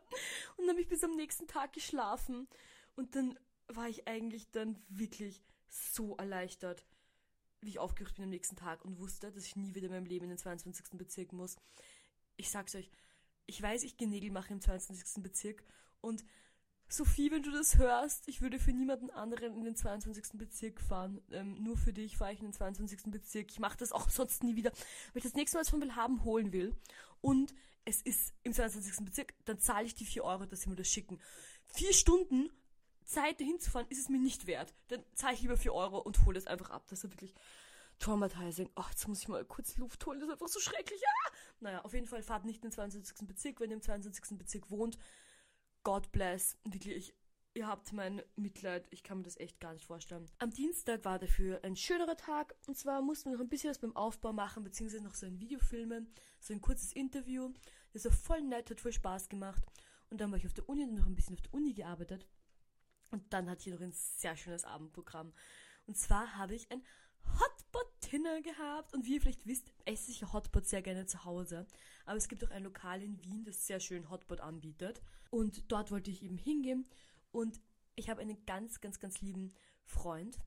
Und 0.56 0.66
dann 0.66 0.70
habe 0.70 0.82
ich 0.82 0.88
bis 0.88 1.04
am 1.04 1.16
nächsten 1.16 1.48
Tag 1.48 1.74
geschlafen 1.74 2.48
und 2.96 3.16
dann 3.16 3.40
war 3.70 3.90
ich 3.90 4.08
eigentlich 4.08 4.52
dann 4.52 4.80
wirklich 4.88 5.44
so 5.68 6.16
erleichtert, 6.18 6.86
wie 7.62 7.70
ich 7.70 7.80
aufgewacht 7.80 8.16
bin 8.16 8.26
am 8.26 8.30
nächsten 8.30 8.56
Tag 8.56 8.86
und 8.86 9.00
wusste, 9.00 9.32
dass 9.32 9.46
ich 9.46 9.56
nie 9.56 9.74
wieder 9.74 9.88
in 9.88 9.94
meinem 9.94 10.06
Leben 10.06 10.26
in 10.26 10.30
den 10.30 10.38
22. 10.38 10.92
Bezirk 10.92 11.34
muss. 11.34 11.58
Ich 12.38 12.52
sag's 12.52 12.76
euch, 12.76 12.92
ich 13.48 13.60
weiß, 13.60 13.82
ich 13.82 13.98
gehe 13.98 14.08
Nägel 14.08 14.30
machen 14.30 14.54
im 14.54 14.62
22. 14.62 15.24
Bezirk 15.24 15.64
und 16.02 16.24
Sophie, 16.92 17.30
wenn 17.30 17.44
du 17.44 17.52
das 17.52 17.78
hörst, 17.78 18.28
ich 18.28 18.42
würde 18.42 18.58
für 18.58 18.74
niemanden 18.74 19.12
anderen 19.12 19.54
in 19.56 19.64
den 19.64 19.76
22. 19.76 20.40
Bezirk 20.40 20.82
fahren. 20.82 21.22
Ähm, 21.32 21.62
nur 21.64 21.78
für 21.78 21.94
dich 21.94 22.18
fahre 22.18 22.34
ich 22.34 22.40
in 22.40 22.48
den 22.48 22.54
22. 22.54 23.12
Bezirk. 23.12 23.52
Ich 23.52 23.60
mache 23.60 23.78
das 23.78 23.92
auch 23.92 24.10
sonst 24.10 24.44
nie 24.44 24.56
wieder. 24.56 24.72
Wenn 25.14 25.20
ich 25.20 25.24
das 25.24 25.36
nächste 25.36 25.58
Mal 25.58 25.62
was 25.62 25.70
von 25.70 25.82
Willhaben 25.82 26.24
holen 26.24 26.52
will 26.52 26.76
und 27.22 27.54
es 27.86 28.02
ist 28.02 28.34
im 28.42 28.54
22. 28.54 29.06
Bezirk, 29.06 29.36
dann 29.46 29.60
zahle 29.60 29.86
ich 29.86 29.94
die 29.94 30.06
4 30.06 30.24
Euro, 30.24 30.46
dass 30.48 30.62
sie 30.62 30.70
mir 30.70 30.76
das 30.76 30.88
schicken. 30.88 31.20
Vier 31.68 31.94
Stunden 31.94 32.50
Zeit 33.04 33.40
dahin 33.40 33.60
zu 33.60 33.70
fahren, 33.70 33.86
ist 33.90 34.00
es 34.00 34.10
mir 34.10 34.20
nicht 34.20 34.48
wert. 34.48 34.74
Dann 34.88 35.04
zahle 35.14 35.36
ich 35.36 35.42
lieber 35.42 35.58
4 35.58 35.74
Euro 35.74 36.00
und 36.00 36.26
hole 36.26 36.40
es 36.40 36.48
einfach 36.48 36.72
ab. 36.72 36.88
Das 36.90 37.04
ist 37.04 37.12
wirklich 37.12 37.36
traumatizing. 38.00 38.70
Oh, 38.76 38.84
jetzt 38.90 39.08
muss 39.08 39.22
ich 39.22 39.28
mal 39.28 39.46
kurz 39.46 39.78
Luft 39.78 40.04
holen, 40.08 40.20
das 40.20 40.28
ist 40.28 40.34
einfach 40.34 40.48
so 40.48 40.60
schrecklich. 40.60 41.02
Ah! 41.06 41.32
Naja, 41.60 41.82
auf 41.84 41.94
jeden 41.94 42.08
Fall 42.08 42.24
fahrt 42.24 42.46
nicht 42.46 42.64
in 42.64 42.70
den 42.70 42.72
22. 42.72 43.28
Bezirk, 43.28 43.60
wenn 43.60 43.70
ihr 43.70 43.76
im 43.76 43.82
22. 43.82 44.38
Bezirk 44.40 44.72
wohnt 44.72 44.98
God 45.84 46.12
bless. 46.12 46.58
Wirklich, 46.64 47.16
ihr 47.54 47.68
habt 47.68 47.94
mein 47.94 48.22
Mitleid. 48.36 48.88
Ich 48.92 49.04
kann 49.04 49.20
mir 49.20 49.24
das 49.24 49.38
echt 49.38 49.60
gar 49.60 49.74
nicht 49.74 49.86
vorstellen. 49.86 50.30
Am 50.40 50.52
Dienstag 50.52 51.06
war 51.06 51.20
dafür 51.20 51.64
ein 51.64 51.76
schönerer 51.76 52.18
Tag. 52.18 52.56
Und 52.68 52.78
zwar 52.78 53.02
mussten 53.02 53.30
wir 53.30 53.38
noch 53.38 53.44
ein 53.44 53.50
bisschen 53.50 53.70
was 53.70 53.80
beim 53.80 53.96
Aufbau 53.96 54.34
machen, 54.34 54.64
beziehungsweise 54.64 55.04
noch 55.04 55.16
so 55.16 55.26
ein 55.26 55.40
Video 55.40 55.60
filmen. 55.60 56.14
So 56.40 56.54
ein 56.54 56.62
kurzes 56.62 56.94
Interview. 56.94 57.52
Das 57.94 58.06
war 58.06 58.12
voll 58.12 58.42
nett, 58.42 58.70
hat 58.70 58.82
voll 58.82 58.94
Spaß 58.94 59.30
gemacht. 59.30 59.64
Und 60.10 60.22
dann 60.22 60.32
war 60.32 60.38
ich 60.38 60.46
auf 60.46 60.54
der 60.54 60.68
Uni 60.68 60.84
und 60.84 60.96
noch 60.96 61.06
ein 61.06 61.16
bisschen 61.16 61.36
auf 61.36 61.42
der 61.42 61.54
Uni 61.54 61.74
gearbeitet. 61.74 62.28
Und 63.12 63.34
dann 63.34 63.50
hatte 63.50 63.68
ich 63.68 63.74
noch 63.74 63.82
ein 63.82 63.92
sehr 63.92 64.36
schönes 64.36 64.66
Abendprogramm. 64.66 65.34
Und 65.88 65.98
zwar 65.98 66.36
habe 66.36 66.56
ich 66.56 66.72
ein 66.72 66.84
Hotpot-Dinner 68.10 68.42
gehabt. 68.42 68.94
Und 68.94 69.06
wie 69.06 69.16
ihr 69.16 69.22
vielleicht 69.22 69.46
wisst, 69.46 69.72
esse 69.86 70.12
ich 70.12 70.22
Hotpot 70.34 70.66
sehr 70.66 70.82
gerne 70.82 71.06
zu 71.06 71.26
Hause. 71.26 71.66
Aber 72.06 72.18
es 72.18 72.28
gibt 72.28 72.44
auch 72.44 72.52
ein 72.52 72.64
Lokal 72.64 73.02
in 73.02 73.24
Wien, 73.24 73.44
das 73.44 73.68
sehr 73.68 73.80
schön 73.80 74.10
Hotpot 74.10 74.42
anbietet. 74.42 75.02
Und 75.30 75.72
dort 75.72 75.92
wollte 75.92 76.12
ich 76.12 76.24
eben 76.24 76.38
hingehen. 76.38 76.88
Und 77.32 77.60
ich 77.96 78.10
habe 78.10 78.22
einen 78.22 78.46
ganz, 78.46 78.82
ganz, 78.82 79.00
ganz 79.00 79.22
lieben 79.22 79.54
Freund. 79.86 80.40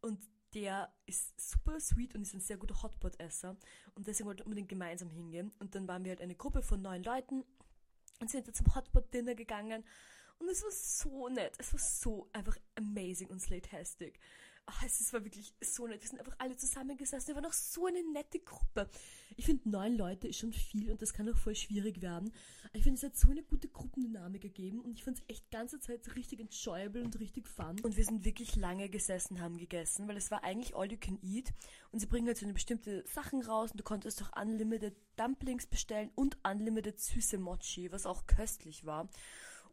Und 0.00 0.20
der 0.54 0.92
ist 1.06 1.40
super 1.40 1.80
sweet 1.80 2.14
und 2.14 2.22
ist 2.22 2.34
ein 2.34 2.40
sehr 2.40 2.56
guter 2.56 2.82
Hotpot-Esser. 2.82 3.56
Und 3.94 4.06
deswegen 4.06 4.26
wollten 4.28 4.40
wir 4.40 4.46
unbedingt 4.46 4.68
gemeinsam 4.68 5.10
hingehen. 5.10 5.52
Und 5.58 5.74
dann 5.74 5.88
waren 5.88 6.04
wir 6.04 6.10
halt 6.10 6.20
eine 6.20 6.34
Gruppe 6.34 6.62
von 6.62 6.80
neun 6.82 7.02
Leuten 7.02 7.44
und 8.20 8.30
sind 8.30 8.46
dann 8.46 8.54
zum 8.54 8.74
Hotpot-Dinner 8.74 9.34
gegangen. 9.34 9.84
Und 10.38 10.48
es 10.48 10.62
war 10.62 10.70
so 10.70 11.28
nett. 11.28 11.54
Es 11.58 11.72
war 11.72 11.80
so 11.80 12.28
einfach 12.32 12.56
amazing 12.76 13.28
und 13.28 13.40
slatastic. 13.40 14.18
Ach, 14.66 14.82
es 14.82 15.12
war 15.12 15.24
wirklich 15.24 15.52
so 15.60 15.86
nett. 15.86 16.00
Wir 16.00 16.08
sind 16.08 16.20
einfach 16.20 16.36
alle 16.38 16.56
zusammengesessen. 16.56 17.28
Wir 17.28 17.34
waren 17.34 17.44
auch 17.44 17.52
so 17.52 17.84
eine 17.84 18.02
nette 18.12 18.38
Gruppe. 18.40 18.88
Ich 19.36 19.44
finde, 19.44 19.68
neun 19.68 19.94
Leute 19.96 20.26
ist 20.26 20.38
schon 20.38 20.54
viel 20.54 20.90
und 20.90 21.02
das 21.02 21.12
kann 21.12 21.28
auch 21.28 21.36
voll 21.36 21.54
schwierig 21.54 22.00
werden. 22.00 22.32
ich 22.72 22.82
finde, 22.82 22.96
es 22.96 23.02
hat 23.04 23.16
so 23.16 23.30
eine 23.30 23.42
gute 23.42 23.68
Gruppendynamik 23.68 24.40
gegeben 24.40 24.80
und 24.80 24.92
ich 24.92 25.04
fand 25.04 25.18
es 25.18 25.24
echt 25.28 25.50
ganze 25.50 25.80
Zeit 25.80 26.14
richtig 26.16 26.40
enjoyable 26.40 27.02
und 27.02 27.18
richtig 27.20 27.46
fun. 27.46 27.78
Und 27.82 27.96
wir 27.98 28.04
sind 28.04 28.24
wirklich 28.24 28.56
lange 28.56 28.88
gesessen, 28.88 29.40
haben 29.40 29.58
gegessen, 29.58 30.08
weil 30.08 30.16
es 30.16 30.30
war 30.30 30.44
eigentlich 30.44 30.74
all 30.74 30.90
you 30.90 30.98
can 30.98 31.18
eat. 31.22 31.52
Und 31.90 32.00
sie 32.00 32.06
bringen 32.06 32.26
halt 32.26 32.38
so 32.38 32.46
eine 32.46 32.54
bestimmte 32.54 33.04
Sachen 33.06 33.42
raus 33.42 33.72
und 33.72 33.80
du 33.80 33.84
konntest 33.84 34.22
auch 34.22 34.40
unlimited 34.40 34.96
Dumplings 35.16 35.66
bestellen 35.66 36.10
und 36.14 36.38
unlimited 36.42 36.98
süße 36.98 37.36
Mochi, 37.36 37.92
was 37.92 38.06
auch 38.06 38.26
köstlich 38.26 38.86
war. 38.86 39.10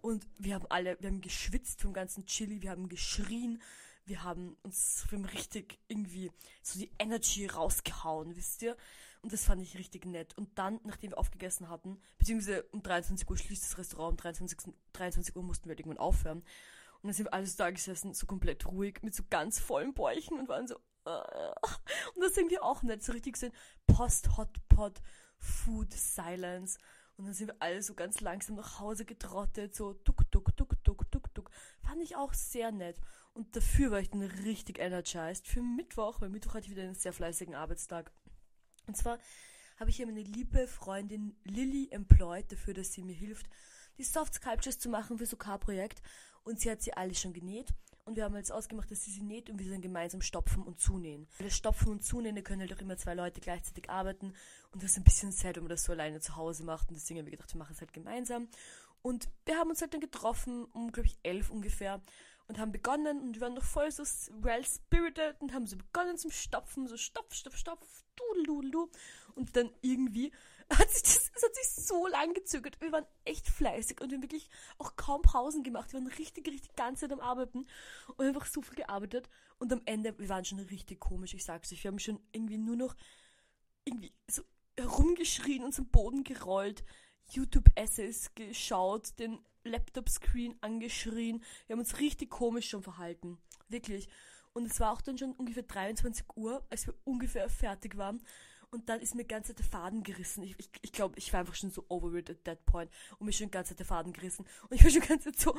Und 0.01 0.27
wir 0.38 0.55
haben 0.55 0.65
alle, 0.69 0.98
wir 1.00 1.10
haben 1.10 1.21
geschwitzt 1.21 1.81
vom 1.81 1.93
ganzen 1.93 2.25
Chili, 2.25 2.62
wir 2.62 2.71
haben 2.71 2.89
geschrien, 2.89 3.62
wir 4.11 4.23
haben 4.25 4.57
uns 4.61 5.05
wir 5.09 5.33
richtig 5.33 5.79
irgendwie 5.87 6.31
so 6.61 6.79
die 6.79 6.91
Energy 6.99 7.47
rausgehauen, 7.47 8.35
wisst 8.35 8.61
ihr? 8.61 8.75
Und 9.21 9.31
das 9.31 9.45
fand 9.45 9.61
ich 9.61 9.77
richtig 9.77 10.05
nett. 10.05 10.37
Und 10.37 10.57
dann, 10.59 10.81
nachdem 10.83 11.11
wir 11.11 11.17
aufgegessen 11.17 11.69
hatten, 11.69 11.97
beziehungsweise 12.17 12.63
um 12.71 12.83
23 12.83 13.29
Uhr 13.29 13.37
schließt 13.37 13.63
das 13.63 13.77
Restaurant, 13.77 14.11
um 14.11 14.17
23, 14.17 14.73
23 14.91 15.35
Uhr 15.35 15.43
mussten 15.43 15.65
wir 15.65 15.69
halt 15.71 15.79
irgendwann 15.79 15.99
aufhören. 15.99 16.39
Und 16.39 17.07
dann 17.07 17.13
sind 17.13 17.27
wir 17.27 17.33
alles 17.33 17.55
da 17.55 17.71
gesessen, 17.71 18.13
so 18.13 18.25
komplett 18.25 18.65
ruhig, 18.65 19.01
mit 19.01 19.15
so 19.15 19.23
ganz 19.29 19.59
vollen 19.59 19.93
Bäuchen 19.93 20.37
und 20.37 20.49
waren 20.49 20.67
so, 20.67 20.75
uh. 20.75 21.21
und 22.15 22.21
das 22.21 22.35
sind 22.35 22.51
wir 22.51 22.63
auch 22.63 22.83
nett, 22.83 23.01
so 23.03 23.13
richtig 23.13 23.33
gesehen, 23.33 23.53
Post-Hotpot, 23.87 25.01
Food, 25.37 25.93
Silence. 25.93 26.77
Und 27.15 27.25
dann 27.25 27.33
sind 27.33 27.47
wir 27.47 27.55
alle 27.59 27.81
so 27.81 27.93
ganz 27.93 28.19
langsam 28.19 28.57
nach 28.57 28.79
Hause 28.79 29.05
getrottet, 29.05 29.73
so 29.73 29.93
duck, 29.93 30.29
duck, 30.31 30.53
duck, 30.57 30.83
duck, 30.83 31.09
duck, 31.11 31.33
duck. 31.33 31.51
Fand 31.81 32.01
ich 32.01 32.17
auch 32.17 32.33
sehr 32.33 32.71
nett. 32.71 32.99
Und 33.33 33.55
dafür 33.55 33.91
war 33.91 34.00
ich 34.00 34.09
dann 34.09 34.21
richtig 34.21 34.79
energized 34.79 35.47
für 35.47 35.61
Mittwoch, 35.61 36.19
weil 36.21 36.29
Mittwoch 36.29 36.55
hatte 36.55 36.65
ich 36.65 36.71
wieder 36.71 36.83
einen 36.83 36.95
sehr 36.95 37.13
fleißigen 37.13 37.55
Arbeitstag. 37.55 38.11
Und 38.88 38.97
zwar 38.97 39.19
habe 39.79 39.89
ich 39.89 39.95
hier 39.95 40.05
meine 40.05 40.21
liebe 40.21 40.67
Freundin 40.67 41.35
Lilly 41.43 41.89
employed 41.91 42.51
dafür, 42.51 42.73
dass 42.73 42.91
sie 42.93 43.03
mir 43.03 43.15
hilft, 43.15 43.47
die 43.97 44.03
Soft 44.03 44.33
Sculptures 44.33 44.79
zu 44.79 44.89
machen 44.89 45.17
für 45.17 45.25
so 45.25 45.38
K-Projekt. 45.38 46.01
Und 46.43 46.59
sie 46.59 46.71
hat 46.71 46.81
sie 46.81 46.93
alle 46.93 47.15
schon 47.15 47.33
genäht. 47.33 47.69
Und 48.03 48.15
wir 48.15 48.23
haben 48.23 48.35
jetzt 48.35 48.51
ausgemacht, 48.51 48.89
dass 48.89 49.03
sie 49.03 49.11
sie 49.11 49.21
näht 49.21 49.50
und 49.50 49.59
wir 49.59 49.69
dann 49.69 49.81
gemeinsam 49.81 50.21
stopfen 50.21 50.63
und 50.63 50.79
zunähen. 50.79 51.27
Weil 51.38 51.47
das 51.47 51.55
Stopfen 51.55 51.89
und 51.89 52.03
Zunähen, 52.03 52.35
da 52.35 52.41
können 52.41 52.61
halt 52.61 52.73
auch 52.73 52.81
immer 52.81 52.97
zwei 52.97 53.13
Leute 53.13 53.41
gleichzeitig 53.41 53.89
arbeiten. 53.89 54.33
Und 54.71 54.83
das 54.83 54.91
ist 54.91 54.97
ein 54.97 55.03
bisschen 55.03 55.31
sad, 55.31 55.55
wenn 55.55 55.63
man 55.63 55.69
das 55.69 55.83
so 55.83 55.91
alleine 55.91 56.19
zu 56.19 56.35
Hause 56.35 56.63
macht. 56.63 56.89
Und 56.89 56.95
deswegen 56.95 57.19
haben 57.19 57.27
wir 57.27 57.31
gedacht, 57.31 57.53
wir 57.53 57.59
machen 57.59 57.73
es 57.73 57.79
halt 57.79 57.93
gemeinsam. 57.93 58.50
Und 59.03 59.29
wir 59.45 59.57
haben 59.57 59.69
uns 59.69 59.81
halt 59.81 59.93
dann 59.93 60.01
getroffen, 60.01 60.65
um, 60.65 60.91
glaube 60.91 61.07
ich, 61.07 61.17
elf 61.23 61.51
ungefähr 61.51 62.01
und 62.51 62.60
haben 62.60 62.74
begonnen 62.74 63.22
und 63.22 63.36
wir 63.36 63.41
waren 63.43 63.53
noch 63.53 63.63
voll 63.63 63.89
so 63.91 64.03
well 64.41 64.65
spirited 64.65 65.40
und 65.40 65.53
haben 65.53 65.66
so 65.66 65.77
begonnen 65.77 66.18
zum 66.18 66.31
Stopfen, 66.31 66.85
so 66.85 66.98
Stopf, 66.98 67.33
Stopf, 67.33 67.55
Stopf, 67.55 68.03
dudel. 68.18 68.90
Und 69.35 69.55
dann 69.55 69.72
irgendwie 69.81 70.33
hat 70.70 70.90
sich 70.90 71.03
das, 71.03 71.31
es 71.33 71.44
hat 71.44 71.55
sich 71.55 71.70
so 71.70 72.07
lang 72.07 72.33
gezögert. 72.33 72.81
Wir 72.81 72.92
waren 72.92 73.05
echt 73.24 73.48
fleißig 73.48 74.01
und 74.01 74.09
wir 74.09 74.18
haben 74.18 74.24
wirklich 74.24 74.50
auch 74.79 74.98
kaum 74.98 75.22
Pausen 75.22 75.64
gemacht. 75.64 75.94
Wir 75.94 76.01
waren 76.01 76.11
richtig, 76.11 76.46
richtig 76.46 76.75
ganze 76.75 77.07
Zeit 77.07 77.14
am 77.14 77.22
Arbeiten 77.22 77.68
und 78.18 78.25
einfach 78.25 78.46
so 78.46 78.61
viel 78.61 78.75
gearbeitet. 78.75 79.29
Und 79.57 79.72
am 79.72 79.81
Ende, 79.85 80.20
wir 80.20 80.27
waren 80.27 80.44
schon 80.44 80.59
richtig 80.59 81.00
komisch, 81.00 81.33
ich 81.33 81.46
sag's 81.46 81.72
euch. 81.72 81.85
Wir 81.85 81.90
haben 81.90 82.00
schon 82.00 82.20
irgendwie 82.33 82.57
nur 82.57 82.75
noch 82.75 82.98
irgendwie 83.85 84.14
so 84.29 84.44
herumgeschrien, 84.77 85.64
uns 85.64 85.79
am 85.79 85.87
Boden 85.87 86.25
gerollt, 86.25 86.83
YouTube-Essays 87.29 88.35
geschaut, 88.35 89.18
den 89.20 89.40
Laptop-Screen 89.63 90.55
angeschrien. 90.61 91.43
Wir 91.67 91.74
haben 91.74 91.79
uns 91.79 92.00
richtig 92.00 92.29
komisch 92.29 92.69
schon 92.69 92.83
verhalten. 92.83 93.37
Wirklich. 93.69 94.07
Und 94.53 94.65
es 94.65 94.79
war 94.79 94.91
auch 94.91 95.01
dann 95.01 95.17
schon 95.17 95.33
ungefähr 95.33 95.63
23 95.63 96.25
Uhr, 96.35 96.65
als 96.69 96.87
wir 96.87 96.93
ungefähr 97.03 97.50
fertig 97.50 97.97
waren. 97.97 98.21
Und 98.69 98.87
dann 98.87 99.01
ist 99.01 99.15
mir 99.15 99.25
ganz 99.25 99.53
der 99.53 99.65
Faden 99.65 100.03
gerissen. 100.03 100.43
Ich, 100.43 100.55
ich, 100.57 100.69
ich 100.81 100.91
glaube, 100.91 101.17
ich 101.17 101.31
war 101.33 101.41
einfach 101.41 101.55
schon 101.55 101.71
so 101.71 101.85
over 101.89 102.13
it 102.15 102.29
at 102.29 102.43
that 102.45 102.65
point. 102.65 102.89
Und 103.17 103.25
mir 103.25 103.33
schon 103.33 103.51
ganz 103.51 103.74
der 103.75 103.85
Faden 103.85 104.13
gerissen. 104.13 104.45
Und 104.69 104.75
ich 104.75 104.83
war 104.83 104.91
schon 104.91 105.01
ganz 105.01 105.25
so, 105.37 105.57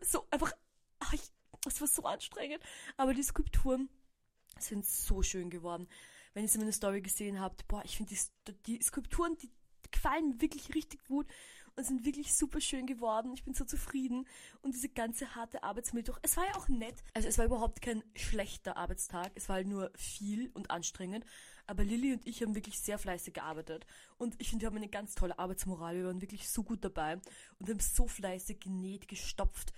so 0.00 0.26
einfach, 0.30 0.52
ach, 1.00 1.12
ich, 1.12 1.22
es 1.66 1.80
war 1.80 1.88
so 1.88 2.02
anstrengend. 2.04 2.62
Aber 2.96 3.14
die 3.14 3.22
Skulpturen 3.22 3.88
sind 4.58 4.86
so 4.86 5.22
schön 5.22 5.50
geworden. 5.50 5.88
Wenn 6.34 6.44
ihr 6.46 6.58
meiner 6.58 6.72
Story 6.72 7.02
gesehen 7.02 7.40
habt, 7.40 7.66
boah, 7.68 7.82
ich 7.84 7.96
finde 7.96 8.14
die, 8.14 8.52
die 8.66 8.82
Skulpturen, 8.82 9.36
die 9.38 9.50
gefallen 9.90 10.40
wirklich 10.40 10.74
richtig 10.74 11.04
gut 11.04 11.26
und 11.76 11.84
sind 11.84 12.04
wirklich 12.04 12.34
super 12.34 12.60
schön 12.60 12.86
geworden. 12.86 13.32
Ich 13.34 13.44
bin 13.44 13.54
so 13.54 13.64
zufrieden. 13.64 14.26
Und 14.60 14.74
diese 14.74 14.88
ganze 14.88 15.34
harte 15.34 15.62
Arbeitsmittwoch, 15.62 16.18
es 16.22 16.36
war 16.36 16.46
ja 16.46 16.56
auch 16.56 16.68
nett. 16.68 17.02
Also 17.14 17.28
es 17.28 17.38
war 17.38 17.46
überhaupt 17.46 17.80
kein 17.82 18.02
schlechter 18.14 18.76
Arbeitstag. 18.76 19.32
Es 19.34 19.48
war 19.48 19.56
halt 19.56 19.66
nur 19.66 19.90
viel 19.96 20.50
und 20.54 20.70
anstrengend. 20.70 21.24
Aber 21.66 21.84
Lilly 21.84 22.12
und 22.12 22.26
ich 22.26 22.42
haben 22.42 22.54
wirklich 22.54 22.78
sehr 22.80 22.98
fleißig 22.98 23.34
gearbeitet. 23.34 23.86
Und 24.18 24.34
ich 24.38 24.50
finde, 24.50 24.62
wir 24.62 24.66
haben 24.68 24.76
eine 24.76 24.88
ganz 24.88 25.14
tolle 25.14 25.38
Arbeitsmoral. 25.38 25.96
Wir 25.96 26.06
waren 26.06 26.20
wirklich 26.20 26.48
so 26.48 26.62
gut 26.62 26.84
dabei 26.84 27.20
und 27.58 27.68
haben 27.68 27.80
so 27.80 28.06
fleißig 28.06 28.60
genäht, 28.60 29.08
gestopft, 29.08 29.72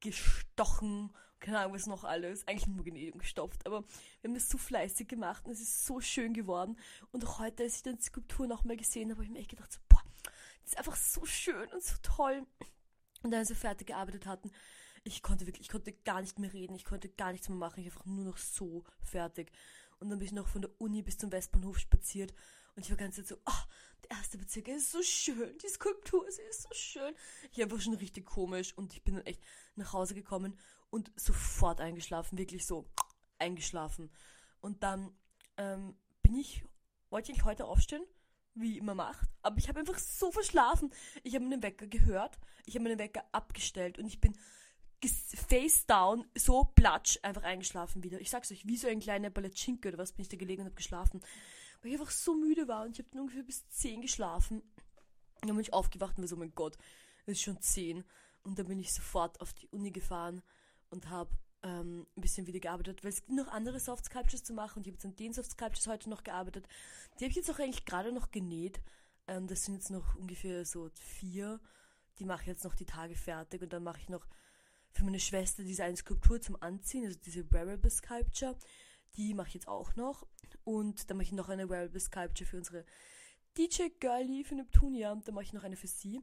gestochen, 0.00 1.10
keine 1.42 1.58
Ahnung, 1.58 1.74
was 1.74 1.86
noch 1.86 2.04
alles. 2.04 2.46
Eigentlich 2.46 2.68
nur 2.68 2.84
genäht 2.84 3.12
und 3.12 3.18
gestopft. 3.18 3.66
Aber 3.66 3.82
wir 4.20 4.28
haben 4.28 4.34
das 4.34 4.48
so 4.48 4.58
fleißig 4.58 5.08
gemacht 5.08 5.44
und 5.44 5.52
es 5.52 5.60
ist 5.60 5.84
so 5.84 6.00
schön 6.00 6.32
geworden. 6.32 6.78
Und 7.10 7.26
auch 7.26 7.40
heute, 7.40 7.64
als 7.64 7.76
ich 7.76 7.82
dann 7.82 7.96
die 7.96 8.02
Skulptur 8.02 8.46
nochmal 8.46 8.76
gesehen 8.76 9.10
habe, 9.10 9.16
habe 9.16 9.24
ich 9.24 9.30
mir 9.30 9.40
echt 9.40 9.50
gedacht, 9.50 9.72
so, 9.72 9.80
das 10.62 10.72
ist 10.72 10.78
einfach 10.78 10.96
so 10.96 11.24
schön 11.24 11.68
und 11.72 11.82
so 11.82 11.94
toll. 12.02 12.46
Und 13.22 13.30
dann, 13.30 13.40
als 13.40 13.48
wir 13.48 13.56
fertig 13.56 13.88
gearbeitet 13.88 14.26
hatten, 14.26 14.50
ich 15.04 15.22
konnte 15.22 15.46
wirklich, 15.46 15.66
ich 15.66 15.72
konnte 15.72 15.92
gar 15.92 16.20
nicht 16.20 16.38
mehr 16.38 16.52
reden, 16.52 16.74
ich 16.74 16.84
konnte 16.84 17.08
gar 17.08 17.32
nichts 17.32 17.48
mehr 17.48 17.58
machen, 17.58 17.80
ich 17.80 17.86
war 17.86 17.92
einfach 17.92 18.06
nur 18.06 18.24
noch 18.24 18.38
so 18.38 18.84
fertig. 19.00 19.50
Und 19.98 20.10
dann 20.10 20.18
bin 20.18 20.26
ich 20.26 20.32
noch 20.32 20.48
von 20.48 20.62
der 20.62 20.70
Uni 20.80 21.02
bis 21.02 21.18
zum 21.18 21.30
Westbahnhof 21.32 21.78
spaziert 21.78 22.32
und 22.74 22.84
ich 22.84 22.90
war 22.90 22.96
ganz 22.96 23.16
so, 23.16 23.36
oh, 23.36 23.62
der 24.04 24.16
erste 24.16 24.38
Bezirk 24.38 24.68
ist 24.68 24.90
so 24.90 25.02
schön, 25.02 25.56
die 25.58 25.68
Skulptur, 25.68 26.24
sie 26.30 26.42
ist 26.42 26.62
so 26.62 26.68
schön. 26.72 27.14
Ich 27.50 27.58
war 27.58 27.64
einfach 27.64 27.80
schon 27.80 27.94
richtig 27.94 28.26
komisch 28.26 28.76
und 28.76 28.92
ich 28.94 29.02
bin 29.02 29.16
dann 29.16 29.26
echt 29.26 29.42
nach 29.76 29.92
Hause 29.92 30.14
gekommen 30.14 30.58
und 30.90 31.12
sofort 31.16 31.80
eingeschlafen, 31.80 32.38
wirklich 32.38 32.66
so 32.66 32.88
eingeschlafen. 33.38 34.10
Und 34.60 34.82
dann 34.82 35.14
ähm, 35.56 35.96
bin 36.22 36.34
ich, 36.34 36.64
wollte 37.10 37.32
ich 37.32 37.44
heute 37.44 37.66
aufstehen 37.66 38.04
wie 38.54 38.78
immer 38.78 38.94
macht. 38.94 39.28
Aber 39.42 39.58
ich 39.58 39.68
habe 39.68 39.80
einfach 39.80 39.98
so 39.98 40.30
verschlafen. 40.30 40.92
Ich 41.22 41.34
habe 41.34 41.44
meinen 41.44 41.62
Wecker 41.62 41.86
gehört, 41.86 42.38
ich 42.66 42.74
habe 42.74 42.84
meinen 42.84 42.98
Wecker 42.98 43.24
abgestellt 43.32 43.98
und 43.98 44.06
ich 44.06 44.20
bin 44.20 44.34
face 45.08 45.86
down, 45.86 46.24
so 46.36 46.64
platsch, 46.64 47.18
einfach 47.22 47.42
eingeschlafen 47.42 48.02
wieder. 48.02 48.20
Ich 48.20 48.30
sag's 48.30 48.52
euch, 48.52 48.66
wie 48.66 48.76
so 48.76 48.86
ein 48.86 49.00
kleiner 49.00 49.30
Palatschinke 49.30 49.88
oder 49.88 49.98
was 49.98 50.12
bin 50.12 50.22
ich 50.22 50.28
da 50.28 50.36
gelegen 50.36 50.62
und 50.62 50.66
habe 50.66 50.76
geschlafen. 50.76 51.20
Weil 51.80 51.92
ich 51.92 51.98
einfach 51.98 52.12
so 52.12 52.34
müde 52.34 52.68
war 52.68 52.84
und 52.84 52.92
ich 52.92 52.98
habe 52.98 53.08
dann 53.10 53.22
ungefähr 53.22 53.42
bis 53.42 53.68
10 53.68 54.02
geschlafen. 54.02 54.62
Dann 55.40 55.50
bin 55.56 55.60
ich 55.60 55.72
aufgewacht 55.72 56.16
und 56.16 56.22
war 56.22 56.28
so, 56.28 56.36
mein 56.36 56.54
Gott, 56.54 56.78
es 57.26 57.38
ist 57.38 57.42
schon 57.42 57.60
10. 57.60 58.04
Und 58.44 58.58
dann 58.58 58.66
bin 58.66 58.78
ich 58.78 58.92
sofort 58.92 59.40
auf 59.40 59.52
die 59.52 59.66
Uni 59.68 59.90
gefahren 59.90 60.42
und 60.90 61.08
habe 61.08 61.30
ähm, 61.62 62.06
ein 62.16 62.20
bisschen 62.20 62.46
wieder 62.46 62.60
gearbeitet, 62.60 63.04
weil 63.04 63.10
es 63.10 63.24
gibt 63.24 63.30
noch 63.30 63.48
andere 63.48 63.80
Soft 63.80 64.06
Sculptures 64.06 64.44
zu 64.44 64.52
machen 64.52 64.78
und 64.78 64.86
ich 64.86 64.92
habe 64.92 64.96
jetzt 64.96 65.04
an 65.04 65.16
den 65.16 65.32
Soft 65.32 65.52
Sculptures 65.52 65.86
heute 65.86 66.10
noch 66.10 66.24
gearbeitet. 66.24 66.66
Die 67.18 67.24
habe 67.24 67.30
ich 67.30 67.36
jetzt 67.36 67.50
auch 67.50 67.58
eigentlich 67.58 67.84
gerade 67.84 68.12
noch 68.12 68.30
genäht. 68.30 68.80
Ähm, 69.28 69.46
das 69.46 69.64
sind 69.64 69.74
jetzt 69.74 69.90
noch 69.90 70.16
ungefähr 70.16 70.64
so 70.64 70.90
vier. 70.94 71.60
Die 72.18 72.24
mache 72.24 72.42
ich 72.42 72.48
jetzt 72.48 72.64
noch 72.64 72.74
die 72.74 72.84
Tage 72.84 73.14
fertig 73.14 73.62
und 73.62 73.72
dann 73.72 73.84
mache 73.84 74.00
ich 74.00 74.08
noch 74.08 74.26
für 74.90 75.04
meine 75.04 75.20
Schwester 75.20 75.62
diese 75.62 75.84
eine 75.84 75.96
Skulptur 75.96 76.40
zum 76.40 76.60
Anziehen, 76.60 77.06
also 77.06 77.18
diese 77.18 77.50
Wearable 77.50 77.90
Sculpture. 77.90 78.56
Die 79.16 79.34
mache 79.34 79.48
ich 79.48 79.54
jetzt 79.54 79.68
auch 79.68 79.94
noch. 79.96 80.26
Und 80.64 81.08
dann 81.08 81.16
mache 81.16 81.24
ich 81.24 81.32
noch 81.32 81.48
eine 81.48 81.68
Wearable 81.68 82.00
Sculpture 82.00 82.48
für 82.48 82.58
unsere 82.58 82.84
DJ 83.56 83.88
Girlie 84.00 84.44
für 84.44 84.54
Neptunia. 84.54 85.14
Da 85.24 85.32
mache 85.32 85.44
ich 85.44 85.52
noch 85.52 85.64
eine 85.64 85.76
für 85.76 85.86
sie. 85.86 86.20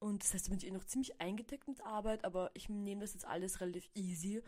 Und 0.00 0.22
das 0.22 0.34
heißt, 0.34 0.46
da 0.46 0.50
bin 0.50 0.58
ich 0.58 0.66
eh 0.66 0.70
noch 0.70 0.84
ziemlich 0.84 1.20
eingedeckt 1.20 1.66
mit 1.66 1.80
Arbeit, 1.82 2.24
aber 2.24 2.50
ich 2.54 2.68
nehme 2.68 3.00
das 3.00 3.14
jetzt 3.14 3.26
alles 3.26 3.60
relativ 3.60 3.88
easy 3.94 4.42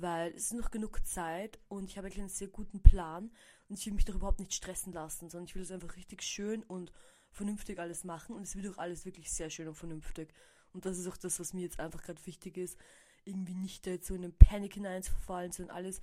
weil 0.00 0.32
es 0.32 0.46
ist 0.46 0.54
noch 0.54 0.70
genug 0.70 1.06
Zeit 1.06 1.58
und 1.68 1.90
ich 1.90 1.98
habe 1.98 2.08
einen 2.08 2.28
sehr 2.28 2.48
guten 2.48 2.82
Plan 2.82 3.30
und 3.68 3.78
ich 3.78 3.86
will 3.86 3.94
mich 3.94 4.04
doch 4.04 4.14
überhaupt 4.14 4.40
nicht 4.40 4.54
stressen 4.54 4.92
lassen, 4.92 5.28
sondern 5.28 5.46
ich 5.46 5.54
will 5.54 5.62
es 5.62 5.70
einfach 5.70 5.96
richtig 5.96 6.22
schön 6.22 6.62
und 6.64 6.92
vernünftig 7.32 7.78
alles 7.78 8.04
machen 8.04 8.34
und 8.34 8.42
es 8.42 8.56
wird 8.56 8.72
auch 8.74 8.78
alles 8.78 9.04
wirklich 9.04 9.30
sehr 9.30 9.50
schön 9.50 9.68
und 9.68 9.74
vernünftig. 9.74 10.32
Und 10.72 10.84
das 10.84 10.98
ist 10.98 11.06
auch 11.06 11.16
das, 11.16 11.40
was 11.40 11.52
mir 11.52 11.62
jetzt 11.62 11.80
einfach 11.80 12.02
gerade 12.02 12.24
wichtig 12.26 12.56
ist, 12.56 12.78
irgendwie 13.24 13.54
nicht 13.54 13.86
da 13.86 13.90
jetzt 13.90 14.06
so 14.06 14.14
in 14.14 14.24
einen 14.24 14.36
Panik 14.36 14.74
hineinzuverfallen, 14.74 15.52
sondern 15.52 15.76
alles 15.76 16.00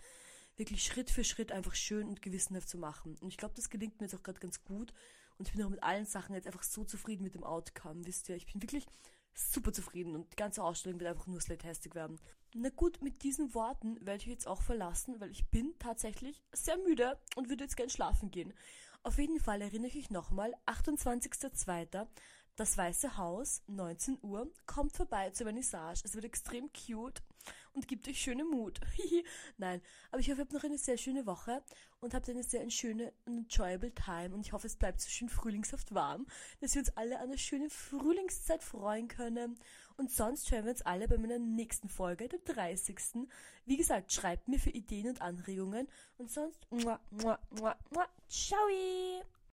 wirklich 0.57 0.83
Schritt 0.83 1.09
für 1.09 1.23
Schritt 1.23 1.51
einfach 1.51 1.75
schön 1.75 2.07
und 2.07 2.21
gewissenhaft 2.21 2.69
zu 2.69 2.77
machen. 2.77 3.17
Und 3.19 3.27
ich 3.27 3.37
glaube, 3.37 3.55
das 3.55 3.69
gelingt 3.69 3.99
mir 3.99 4.07
jetzt 4.07 4.15
auch 4.15 4.23
gerade 4.23 4.39
ganz 4.39 4.63
gut. 4.63 4.93
Und 5.37 5.47
ich 5.47 5.53
bin 5.53 5.63
auch 5.63 5.69
mit 5.69 5.83
allen 5.83 6.05
Sachen 6.05 6.33
jetzt 6.33 6.47
einfach 6.47 6.63
so 6.63 6.85
zufrieden 6.85 7.23
mit 7.23 7.35
dem 7.35 7.43
Outcome, 7.43 8.05
wisst 8.05 8.29
ihr. 8.29 8.35
Ich 8.35 8.45
bin 8.45 8.61
wirklich 8.61 8.85
super 9.35 9.73
zufrieden 9.73 10.15
und 10.15 10.31
die 10.31 10.37
ganze 10.37 10.63
Ausstellung 10.63 10.99
wird 10.99 11.11
einfach 11.11 11.27
nur 11.27 11.41
slatastic 11.41 11.93
werden. 11.95 12.19
Na 12.53 12.69
gut, 12.69 13.01
mit 13.01 13.23
diesen 13.23 13.53
Worten 13.53 13.97
werde 14.05 14.23
ich 14.23 14.27
jetzt 14.27 14.47
auch 14.47 14.61
verlassen, 14.61 15.19
weil 15.19 15.31
ich 15.31 15.49
bin 15.49 15.73
tatsächlich 15.77 16.41
sehr 16.53 16.77
müde 16.77 17.19
und 17.35 17.49
würde 17.49 17.65
jetzt 17.65 17.75
gern 17.75 17.89
schlafen 17.89 18.31
gehen. 18.31 18.53
Auf 19.03 19.19
jeden 19.19 19.39
Fall 19.39 19.61
erinnere 19.61 19.89
ich 19.89 19.97
euch 19.97 20.09
nochmal, 20.09 20.53
28.02. 20.65 22.07
Das 22.55 22.77
Weiße 22.77 23.17
Haus, 23.17 23.61
19 23.67 24.19
Uhr, 24.21 24.49
kommt 24.65 24.93
vorbei 24.93 25.29
zur 25.31 25.45
Vernissage. 25.45 26.01
Es 26.05 26.15
wird 26.15 26.23
extrem 26.23 26.71
cute 26.71 27.21
und 27.75 27.87
gibt 27.87 28.07
euch 28.07 28.19
schöne 28.19 28.45
Mut. 28.45 28.79
Nein, 29.57 29.81
aber 30.11 30.19
ich 30.19 30.29
hoffe, 30.29 30.41
ihr 30.41 30.45
habt 30.45 30.53
noch 30.53 30.63
eine 30.63 30.77
sehr 30.77 30.97
schöne 30.97 31.25
Woche 31.25 31.61
und 31.99 32.13
habt 32.13 32.29
eine 32.29 32.43
sehr 32.43 32.69
schöne 32.69 33.13
und 33.25 33.37
enjoyable 33.37 33.93
Time 33.93 34.33
und 34.33 34.41
ich 34.41 34.53
hoffe, 34.53 34.67
es 34.67 34.75
bleibt 34.75 35.01
so 35.01 35.09
schön 35.09 35.29
frühlingshaft 35.29 35.93
warm, 35.93 36.25
dass 36.61 36.73
wir 36.75 36.79
uns 36.79 36.95
alle 36.97 37.19
an 37.19 37.29
eine 37.29 37.37
schöne 37.37 37.69
Frühlingszeit 37.69 38.63
freuen 38.63 39.07
können. 39.07 39.59
Und 39.97 40.11
sonst 40.11 40.51
hören 40.51 40.65
wir 40.65 40.71
uns 40.71 40.81
alle 40.81 41.07
bei 41.07 41.17
meiner 41.17 41.39
nächsten 41.39 41.87
Folge, 41.87 42.27
der 42.27 42.39
30. 42.39 43.27
Wie 43.65 43.77
gesagt, 43.77 44.11
schreibt 44.11 44.47
mir 44.47 44.59
für 44.59 44.71
Ideen 44.71 45.07
und 45.07 45.21
Anregungen 45.21 45.87
und 46.17 46.29
sonst, 46.29 46.67
muah, 46.69 46.99
muah, 47.11 47.39
muah, 47.51 47.77
muah, 47.91 48.09
ciao! 48.27 49.34